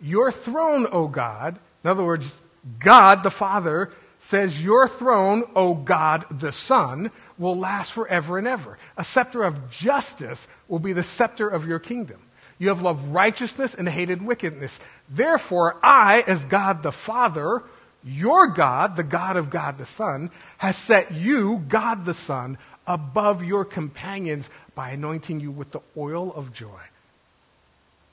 Your 0.00 0.30
throne, 0.30 0.86
O 0.92 1.08
God, 1.08 1.58
in 1.82 1.90
other 1.90 2.04
words, 2.04 2.32
God 2.78 3.22
the 3.22 3.30
Father 3.30 3.90
says, 4.20 4.62
Your 4.62 4.88
throne, 4.88 5.42
O 5.54 5.74
God 5.74 6.26
the 6.30 6.52
Son, 6.52 7.10
will 7.42 7.58
last 7.58 7.92
forever 7.92 8.38
and 8.38 8.46
ever. 8.46 8.78
A 8.96 9.04
scepter 9.04 9.42
of 9.42 9.70
justice 9.70 10.46
will 10.68 10.78
be 10.78 10.92
the 10.92 11.02
scepter 11.02 11.48
of 11.48 11.66
your 11.66 11.78
kingdom. 11.78 12.20
You 12.58 12.68
have 12.68 12.80
loved 12.80 13.12
righteousness 13.12 13.74
and 13.74 13.88
hated 13.88 14.22
wickedness. 14.22 14.78
Therefore, 15.10 15.76
I, 15.82 16.22
as 16.26 16.44
God 16.44 16.82
the 16.82 16.92
Father, 16.92 17.62
your 18.04 18.46
God, 18.48 18.96
the 18.96 19.02
God 19.02 19.36
of 19.36 19.50
God 19.50 19.78
the 19.78 19.86
Son, 19.86 20.30
has 20.58 20.76
set 20.76 21.12
you, 21.12 21.64
God 21.68 22.04
the 22.04 22.14
Son, 22.14 22.56
above 22.86 23.42
your 23.42 23.64
companions 23.64 24.48
by 24.74 24.90
anointing 24.90 25.40
you 25.40 25.50
with 25.50 25.72
the 25.72 25.80
oil 25.96 26.32
of 26.34 26.52
joy. 26.52 26.80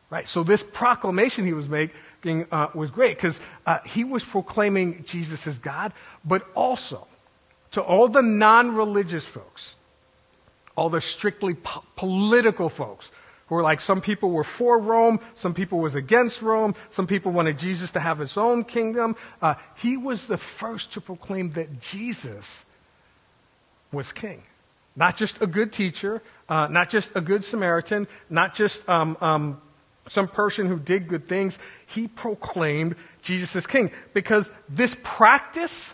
Right? 0.10 0.28
So 0.28 0.44
this 0.44 0.64
proclamation 0.64 1.46
he 1.46 1.54
was 1.54 1.70
making 1.70 2.48
uh, 2.52 2.70
was 2.74 2.90
great 2.90 3.18
because 3.18 3.40
uh, 3.66 3.80
he 3.86 4.04
was 4.04 4.24
proclaiming 4.24 5.04
Jesus 5.06 5.46
as 5.46 5.60
God, 5.60 5.94
but 6.26 6.48
also 6.56 7.08
to 7.72 7.82
all 7.82 8.08
the 8.08 8.22
non 8.22 8.76
religious 8.76 9.26
folks, 9.26 9.76
all 10.76 10.90
the 10.90 11.02
strictly 11.02 11.54
po- 11.54 11.84
political 11.96 12.70
folks 12.70 13.12
who 13.48 13.56
were 13.56 13.64
like 13.64 13.82
some 13.82 14.00
people 14.00 14.30
were 14.30 14.44
for 14.44 14.80
Rome, 14.80 15.20
some 15.36 15.54
people 15.54 15.80
was 15.80 15.96
against 15.96 16.42
Rome, 16.42 16.76
some 16.92 17.08
people 17.08 17.32
wanted 17.32 17.58
Jesus 17.58 17.92
to 17.92 18.00
have 18.00 18.20
his 18.20 18.38
own 18.38 18.64
kingdom. 18.64 19.16
Uh, 19.42 19.56
he 19.76 19.98
was 19.98 20.28
the 20.28 20.38
first 20.38 20.94
to 20.94 21.02
proclaim 21.02 21.52
that 21.54 21.82
Jesus 21.82 22.64
was 23.92 24.12
king. 24.12 24.44
Not 24.96 25.18
just 25.18 25.42
a 25.42 25.48
good 25.48 25.72
teacher, 25.72 26.22
uh, 26.48 26.68
not 26.68 26.90
just 26.90 27.12
a 27.16 27.22
good 27.22 27.44
Samaritan, 27.44 28.08
not 28.30 28.54
just 28.54 28.88
um, 28.88 29.18
um, 29.22 29.62
some 30.08 30.28
person 30.28 30.68
who 30.68 30.78
did 30.78 31.08
good 31.08 31.28
things. 31.28 31.58
He 31.88 32.08
proclaimed 32.08 32.96
Jesus 33.22 33.56
as 33.56 33.66
king 33.66 33.92
because 34.14 34.52
this 34.68 34.96
practice 35.04 35.94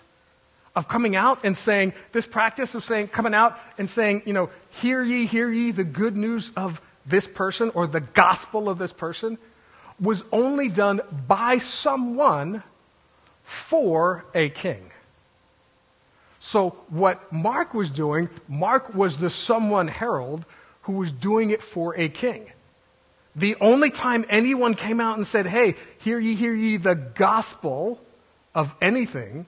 of 0.75 0.87
coming 0.87 1.15
out 1.15 1.39
and 1.43 1.55
saying, 1.55 1.93
this 2.11 2.27
practice 2.27 2.75
of 2.75 2.83
saying, 2.83 3.07
coming 3.07 3.33
out 3.33 3.57
and 3.77 3.89
saying, 3.89 4.23
you 4.25 4.33
know, 4.33 4.49
hear 4.69 5.01
ye, 5.01 5.25
hear 5.25 5.49
ye 5.49 5.71
the 5.71 5.83
good 5.83 6.17
news 6.17 6.51
of 6.55 6.81
this 7.05 7.27
person 7.27 7.71
or 7.73 7.87
the 7.87 8.01
gospel 8.01 8.69
of 8.69 8.77
this 8.77 8.91
person 8.91 9.37
was 9.99 10.23
only 10.31 10.67
done 10.67 11.01
by 11.27 11.59
someone 11.59 12.63
for 13.43 14.25
a 14.33 14.49
king. 14.49 14.91
So, 16.39 16.71
what 16.89 17.31
Mark 17.31 17.73
was 17.73 17.89
doing, 17.89 18.29
Mark 18.47 18.93
was 18.93 19.17
the 19.17 19.29
someone 19.29 19.87
herald 19.87 20.45
who 20.83 20.93
was 20.93 21.11
doing 21.11 21.49
it 21.49 21.63
for 21.63 21.97
a 21.97 22.09
king. 22.09 22.51
The 23.35 23.55
only 23.59 23.89
time 23.89 24.25
anyone 24.29 24.75
came 24.75 24.99
out 24.99 25.17
and 25.17 25.25
said, 25.25 25.47
Hey, 25.47 25.75
hear 25.99 26.19
ye, 26.19 26.35
hear 26.35 26.53
ye 26.53 26.77
the 26.77 26.95
gospel 26.95 27.99
of 28.53 28.73
anything, 28.81 29.45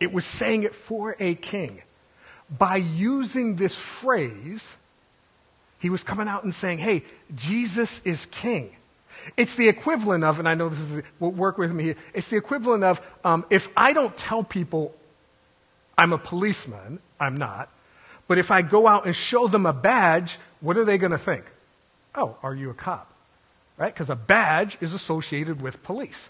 it 0.00 0.12
was 0.12 0.24
saying 0.24 0.62
it 0.62 0.74
for 0.74 1.16
a 1.18 1.34
king. 1.34 1.82
By 2.56 2.76
using 2.76 3.56
this 3.56 3.74
phrase, 3.74 4.76
he 5.78 5.90
was 5.90 6.02
coming 6.02 6.28
out 6.28 6.44
and 6.44 6.54
saying, 6.54 6.78
hey, 6.78 7.04
Jesus 7.34 8.00
is 8.04 8.26
king. 8.26 8.70
It's 9.36 9.54
the 9.56 9.68
equivalent 9.68 10.24
of, 10.24 10.38
and 10.38 10.48
I 10.48 10.54
know 10.54 10.68
this 10.68 10.78
is, 10.78 11.02
will 11.18 11.32
work 11.32 11.58
with 11.58 11.72
me 11.72 11.84
here, 11.84 11.96
it's 12.14 12.30
the 12.30 12.36
equivalent 12.36 12.84
of 12.84 13.00
um, 13.24 13.44
if 13.50 13.68
I 13.76 13.92
don't 13.92 14.16
tell 14.16 14.44
people 14.44 14.94
I'm 15.96 16.12
a 16.12 16.18
policeman, 16.18 17.00
I'm 17.18 17.36
not, 17.36 17.68
but 18.28 18.38
if 18.38 18.50
I 18.50 18.62
go 18.62 18.86
out 18.86 19.06
and 19.06 19.16
show 19.16 19.48
them 19.48 19.66
a 19.66 19.72
badge, 19.72 20.38
what 20.60 20.76
are 20.76 20.84
they 20.84 20.98
going 20.98 21.12
to 21.12 21.18
think? 21.18 21.44
Oh, 22.14 22.36
are 22.42 22.54
you 22.54 22.70
a 22.70 22.74
cop? 22.74 23.12
Right? 23.76 23.92
Because 23.92 24.10
a 24.10 24.16
badge 24.16 24.78
is 24.80 24.92
associated 24.92 25.62
with 25.62 25.82
police. 25.82 26.28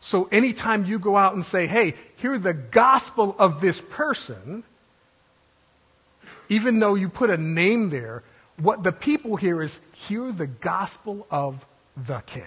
So 0.00 0.28
anytime 0.30 0.84
you 0.84 0.98
go 0.98 1.16
out 1.16 1.34
and 1.34 1.44
say, 1.44 1.66
hey, 1.66 1.94
hear 2.16 2.38
the 2.38 2.54
gospel 2.54 3.34
of 3.38 3.60
this 3.60 3.80
person, 3.80 4.62
even 6.48 6.78
though 6.78 6.94
you 6.94 7.08
put 7.08 7.30
a 7.30 7.36
name 7.36 7.90
there, 7.90 8.22
what 8.56 8.82
the 8.82 8.92
people 8.92 9.36
hear 9.36 9.62
is 9.62 9.80
hear 9.92 10.32
the 10.32 10.46
gospel 10.46 11.26
of 11.30 11.64
the 11.96 12.20
king. 12.20 12.42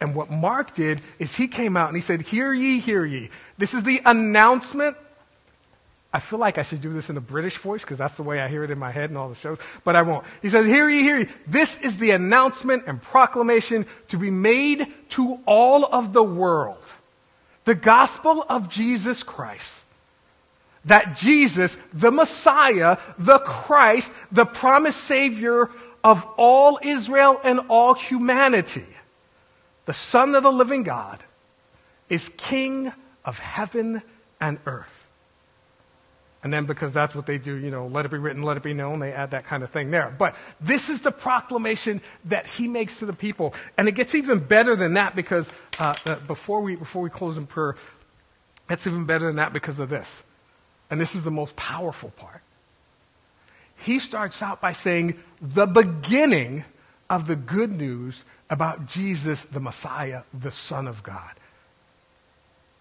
And 0.00 0.14
what 0.14 0.30
Mark 0.30 0.74
did 0.74 1.00
is 1.18 1.34
he 1.34 1.48
came 1.48 1.76
out 1.76 1.88
and 1.88 1.96
he 1.96 2.00
said, 2.00 2.22
Hear 2.22 2.52
ye, 2.52 2.78
hear 2.78 3.04
ye. 3.04 3.30
This 3.56 3.74
is 3.74 3.82
the 3.82 4.00
announcement. 4.04 4.96
I 6.12 6.20
feel 6.20 6.38
like 6.38 6.56
I 6.56 6.62
should 6.62 6.80
do 6.80 6.92
this 6.92 7.10
in 7.10 7.16
a 7.18 7.20
British 7.20 7.58
voice 7.58 7.82
because 7.82 7.98
that's 7.98 8.14
the 8.14 8.22
way 8.22 8.40
I 8.40 8.48
hear 8.48 8.64
it 8.64 8.70
in 8.70 8.78
my 8.78 8.90
head 8.90 9.10
in 9.10 9.16
all 9.16 9.28
the 9.28 9.34
shows, 9.34 9.58
but 9.84 9.94
I 9.94 10.02
won't. 10.02 10.24
He 10.40 10.48
says, 10.48 10.64
Hear 10.64 10.88
ye, 10.88 11.02
hear 11.02 11.18
ye. 11.18 11.26
This 11.46 11.78
is 11.78 11.98
the 11.98 12.12
announcement 12.12 12.84
and 12.86 13.00
proclamation 13.00 13.84
to 14.08 14.16
be 14.16 14.30
made 14.30 14.86
to 15.10 15.40
all 15.44 15.84
of 15.84 16.14
the 16.14 16.22
world. 16.22 16.82
The 17.64 17.74
gospel 17.74 18.44
of 18.48 18.70
Jesus 18.70 19.22
Christ 19.22 19.84
that 20.88 21.16
Jesus, 21.16 21.78
the 21.92 22.10
Messiah, 22.10 22.98
the 23.18 23.38
Christ, 23.38 24.12
the 24.32 24.46
promised 24.46 25.00
Savior 25.00 25.70
of 26.02 26.26
all 26.36 26.78
Israel 26.82 27.40
and 27.44 27.60
all 27.68 27.94
humanity, 27.94 28.86
the 29.84 29.92
Son 29.92 30.34
of 30.34 30.42
the 30.42 30.52
living 30.52 30.82
God, 30.82 31.22
is 32.08 32.30
King 32.36 32.92
of 33.24 33.38
heaven 33.38 34.02
and 34.40 34.58
earth. 34.66 34.97
And 36.42 36.52
then 36.52 36.66
because 36.66 36.92
that's 36.92 37.14
what 37.14 37.26
they 37.26 37.38
do, 37.38 37.56
you 37.56 37.70
know, 37.70 37.88
let 37.88 38.04
it 38.04 38.10
be 38.10 38.18
written, 38.18 38.42
let 38.42 38.56
it 38.56 38.62
be 38.62 38.72
known, 38.72 39.00
they 39.00 39.12
add 39.12 39.32
that 39.32 39.44
kind 39.44 39.64
of 39.64 39.70
thing 39.70 39.90
there. 39.90 40.14
But 40.16 40.36
this 40.60 40.88
is 40.88 41.02
the 41.02 41.10
proclamation 41.10 42.00
that 42.26 42.46
he 42.46 42.68
makes 42.68 43.00
to 43.00 43.06
the 43.06 43.12
people. 43.12 43.54
And 43.76 43.88
it 43.88 43.92
gets 43.92 44.14
even 44.14 44.38
better 44.38 44.76
than 44.76 44.94
that 44.94 45.16
because 45.16 45.48
uh, 45.80 45.96
uh, 46.06 46.14
before, 46.26 46.60
we, 46.60 46.76
before 46.76 47.02
we 47.02 47.10
close 47.10 47.36
in 47.36 47.46
prayer, 47.46 47.74
it's 48.70 48.86
even 48.86 49.04
better 49.04 49.26
than 49.26 49.36
that 49.36 49.52
because 49.52 49.80
of 49.80 49.88
this. 49.88 50.22
And 50.90 51.00
this 51.00 51.16
is 51.16 51.24
the 51.24 51.30
most 51.30 51.56
powerful 51.56 52.10
part. 52.10 52.42
He 53.76 53.98
starts 53.98 54.40
out 54.42 54.60
by 54.60 54.72
saying 54.72 55.18
the 55.40 55.66
beginning 55.66 56.64
of 57.10 57.26
the 57.26 57.36
good 57.36 57.72
news 57.72 58.24
about 58.50 58.86
Jesus, 58.86 59.44
the 59.44 59.60
Messiah, 59.60 60.22
the 60.32 60.50
Son 60.50 60.86
of 60.86 61.02
God. 61.02 61.32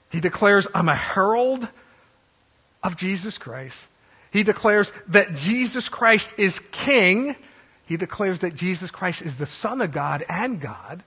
He 0.09 0.19
declares, 0.19 0.67
I'm 0.73 0.89
a 0.89 0.95
herald 0.95 1.67
of 2.83 2.97
Jesus 2.97 3.37
Christ. 3.37 3.87
He 4.31 4.43
declares 4.43 4.91
that 5.07 5.35
Jesus 5.35 5.89
Christ 5.89 6.33
is 6.37 6.59
King. 6.71 7.35
He 7.85 7.97
declares 7.97 8.39
that 8.39 8.55
Jesus 8.55 8.91
Christ 8.91 9.21
is 9.21 9.37
the 9.37 9.45
Son 9.45 9.81
of 9.81 9.91
God 9.91 10.25
and 10.27 10.59
God. 10.59 11.03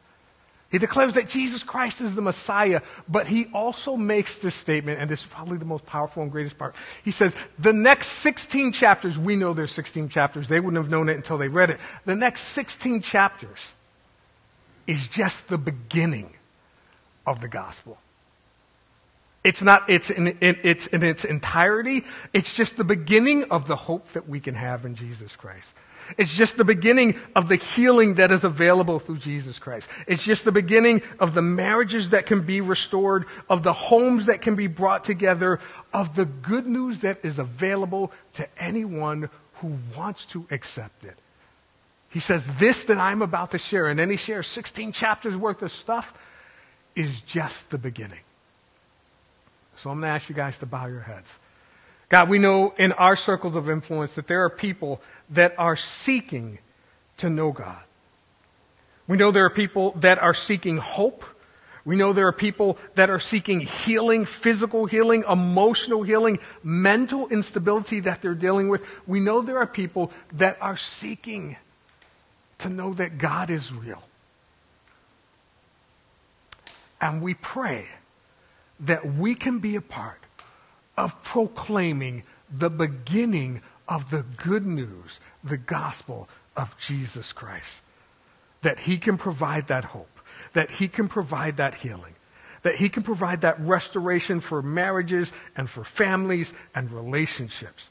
He 0.70 0.78
declares 0.78 1.14
that 1.14 1.28
Jesus 1.28 1.64
Christ 1.64 2.00
is 2.00 2.14
the 2.14 2.22
Messiah, 2.22 2.80
but 3.08 3.26
he 3.26 3.46
also 3.52 3.96
makes 3.96 4.38
this 4.38 4.54
statement, 4.54 5.00
and 5.00 5.10
this 5.10 5.20
is 5.20 5.26
probably 5.26 5.58
the 5.58 5.64
most 5.64 5.84
powerful 5.84 6.22
and 6.22 6.30
greatest 6.30 6.56
part. 6.58 6.76
He 7.04 7.10
says, 7.10 7.34
the 7.58 7.72
next 7.72 8.06
16 8.06 8.70
chapters, 8.72 9.18
we 9.18 9.34
know 9.34 9.52
there's 9.52 9.72
16 9.72 10.08
chapters. 10.10 10.48
They 10.48 10.60
wouldn't 10.60 10.80
have 10.80 10.90
known 10.90 11.08
it 11.08 11.16
until 11.16 11.38
they 11.38 11.48
read 11.48 11.70
it. 11.70 11.80
The 12.04 12.14
next 12.14 12.42
16 12.42 13.02
chapters 13.02 13.58
is 14.86 15.08
just 15.08 15.48
the 15.48 15.58
beginning 15.58 16.34
of 17.26 17.40
the 17.40 17.48
gospel. 17.48 17.98
It's 19.42 19.62
not, 19.62 19.88
it's 19.88 20.10
in, 20.10 20.36
it's 20.40 20.86
in 20.88 21.02
its 21.02 21.24
entirety. 21.24 22.04
It's 22.34 22.52
just 22.52 22.76
the 22.76 22.84
beginning 22.84 23.44
of 23.44 23.66
the 23.66 23.76
hope 23.76 24.12
that 24.12 24.28
we 24.28 24.38
can 24.38 24.54
have 24.54 24.84
in 24.84 24.94
Jesus 24.94 25.34
Christ. 25.34 25.70
It's 26.18 26.34
just 26.34 26.56
the 26.56 26.64
beginning 26.64 27.14
of 27.34 27.48
the 27.48 27.56
healing 27.56 28.14
that 28.14 28.32
is 28.32 28.44
available 28.44 28.98
through 28.98 29.18
Jesus 29.18 29.58
Christ. 29.58 29.88
It's 30.06 30.24
just 30.24 30.44
the 30.44 30.52
beginning 30.52 31.02
of 31.18 31.34
the 31.34 31.42
marriages 31.42 32.10
that 32.10 32.26
can 32.26 32.42
be 32.42 32.60
restored, 32.60 33.26
of 33.48 33.62
the 33.62 33.72
homes 33.72 34.26
that 34.26 34.42
can 34.42 34.56
be 34.56 34.66
brought 34.66 35.04
together, 35.04 35.60
of 35.92 36.16
the 36.16 36.24
good 36.24 36.66
news 36.66 37.00
that 37.00 37.20
is 37.22 37.38
available 37.38 38.12
to 38.34 38.48
anyone 38.58 39.30
who 39.54 39.78
wants 39.96 40.26
to 40.26 40.46
accept 40.50 41.04
it. 41.04 41.16
He 42.08 42.20
says, 42.20 42.44
This 42.58 42.84
that 42.84 42.98
I'm 42.98 43.22
about 43.22 43.52
to 43.52 43.58
share, 43.58 43.86
and 43.86 43.98
then 43.98 44.10
he 44.10 44.16
shares 44.16 44.48
16 44.48 44.92
chapters 44.92 45.36
worth 45.36 45.62
of 45.62 45.70
stuff, 45.70 46.12
is 46.96 47.20
just 47.22 47.70
the 47.70 47.78
beginning. 47.78 48.20
So 49.82 49.88
I'm 49.88 50.00
going 50.00 50.10
to 50.10 50.14
ask 50.14 50.28
you 50.28 50.34
guys 50.34 50.58
to 50.58 50.66
bow 50.66 50.86
your 50.86 51.00
heads. 51.00 51.38
God, 52.10 52.28
we 52.28 52.38
know 52.38 52.74
in 52.76 52.92
our 52.92 53.16
circles 53.16 53.56
of 53.56 53.70
influence 53.70 54.14
that 54.14 54.26
there 54.26 54.44
are 54.44 54.50
people 54.50 55.00
that 55.30 55.54
are 55.56 55.76
seeking 55.76 56.58
to 57.18 57.30
know 57.30 57.50
God. 57.50 57.78
We 59.06 59.16
know 59.16 59.30
there 59.30 59.46
are 59.46 59.50
people 59.50 59.92
that 60.00 60.18
are 60.18 60.34
seeking 60.34 60.76
hope. 60.76 61.24
We 61.86 61.96
know 61.96 62.12
there 62.12 62.26
are 62.26 62.32
people 62.32 62.76
that 62.94 63.08
are 63.08 63.20
seeking 63.20 63.60
healing, 63.60 64.26
physical 64.26 64.84
healing, 64.84 65.24
emotional 65.28 66.02
healing, 66.02 66.40
mental 66.62 67.28
instability 67.28 68.00
that 68.00 68.20
they're 68.20 68.34
dealing 68.34 68.68
with. 68.68 68.84
We 69.06 69.20
know 69.20 69.40
there 69.40 69.58
are 69.58 69.66
people 69.66 70.12
that 70.34 70.58
are 70.60 70.76
seeking 70.76 71.56
to 72.58 72.68
know 72.68 72.92
that 72.94 73.16
God 73.16 73.50
is 73.50 73.72
real. 73.72 74.02
And 77.00 77.22
we 77.22 77.32
pray 77.32 77.86
that 78.80 79.14
we 79.14 79.34
can 79.34 79.58
be 79.58 79.76
a 79.76 79.80
part 79.80 80.20
of 80.96 81.22
proclaiming 81.22 82.22
the 82.50 82.70
beginning 82.70 83.62
of 83.88 84.10
the 84.10 84.22
good 84.22 84.66
news, 84.66 85.20
the 85.44 85.56
gospel 85.56 86.28
of 86.56 86.76
Jesus 86.78 87.32
Christ. 87.32 87.80
That 88.62 88.80
he 88.80 88.98
can 88.98 89.18
provide 89.18 89.68
that 89.68 89.86
hope, 89.86 90.20
that 90.52 90.70
he 90.70 90.88
can 90.88 91.08
provide 91.08 91.56
that 91.58 91.74
healing, 91.74 92.14
that 92.62 92.76
he 92.76 92.88
can 92.88 93.02
provide 93.02 93.40
that 93.40 93.58
restoration 93.60 94.40
for 94.40 94.62
marriages 94.62 95.32
and 95.56 95.68
for 95.68 95.84
families 95.84 96.52
and 96.74 96.92
relationships. 96.92 97.88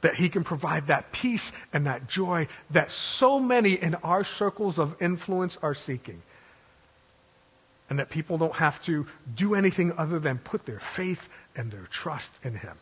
That 0.00 0.16
he 0.16 0.28
can 0.28 0.44
provide 0.44 0.86
that 0.88 1.12
peace 1.12 1.52
and 1.72 1.86
that 1.86 2.08
joy 2.08 2.48
that 2.70 2.90
so 2.90 3.40
many 3.40 3.74
in 3.74 3.94
our 3.96 4.24
circles 4.24 4.78
of 4.78 4.96
influence 5.00 5.58
are 5.62 5.74
seeking 5.74 6.22
and 7.90 7.98
that 7.98 8.10
people 8.10 8.38
don't 8.38 8.54
have 8.54 8.82
to 8.84 9.06
do 9.34 9.54
anything 9.54 9.92
other 9.98 10.18
than 10.18 10.38
put 10.38 10.64
their 10.64 10.80
faith 10.80 11.28
and 11.54 11.70
their 11.70 11.86
trust 11.90 12.38
in 12.42 12.56
Him. 12.56 12.76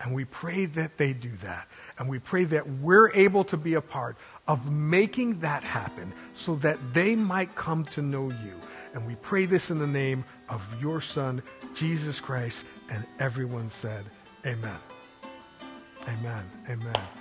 And 0.00 0.14
we 0.14 0.24
pray 0.24 0.64
that 0.64 0.96
they 0.96 1.12
do 1.12 1.30
that. 1.42 1.68
And 1.98 2.08
we 2.08 2.18
pray 2.18 2.44
that 2.44 2.66
we're 2.66 3.12
able 3.12 3.44
to 3.44 3.56
be 3.58 3.74
a 3.74 3.82
part 3.82 4.16
of 4.48 4.70
making 4.70 5.40
that 5.40 5.62
happen 5.62 6.12
so 6.34 6.54
that 6.56 6.78
they 6.94 7.14
might 7.14 7.54
come 7.54 7.84
to 7.86 8.02
know 8.02 8.30
you. 8.30 8.54
And 8.94 9.06
we 9.06 9.14
pray 9.16 9.44
this 9.44 9.70
in 9.70 9.78
the 9.78 9.86
name 9.86 10.24
of 10.48 10.62
your 10.80 11.02
Son, 11.02 11.42
Jesus 11.74 12.18
Christ. 12.18 12.64
And 12.88 13.04
everyone 13.18 13.70
said, 13.70 14.04
Amen. 14.46 14.78
Amen. 16.08 16.50
Amen. 16.68 17.19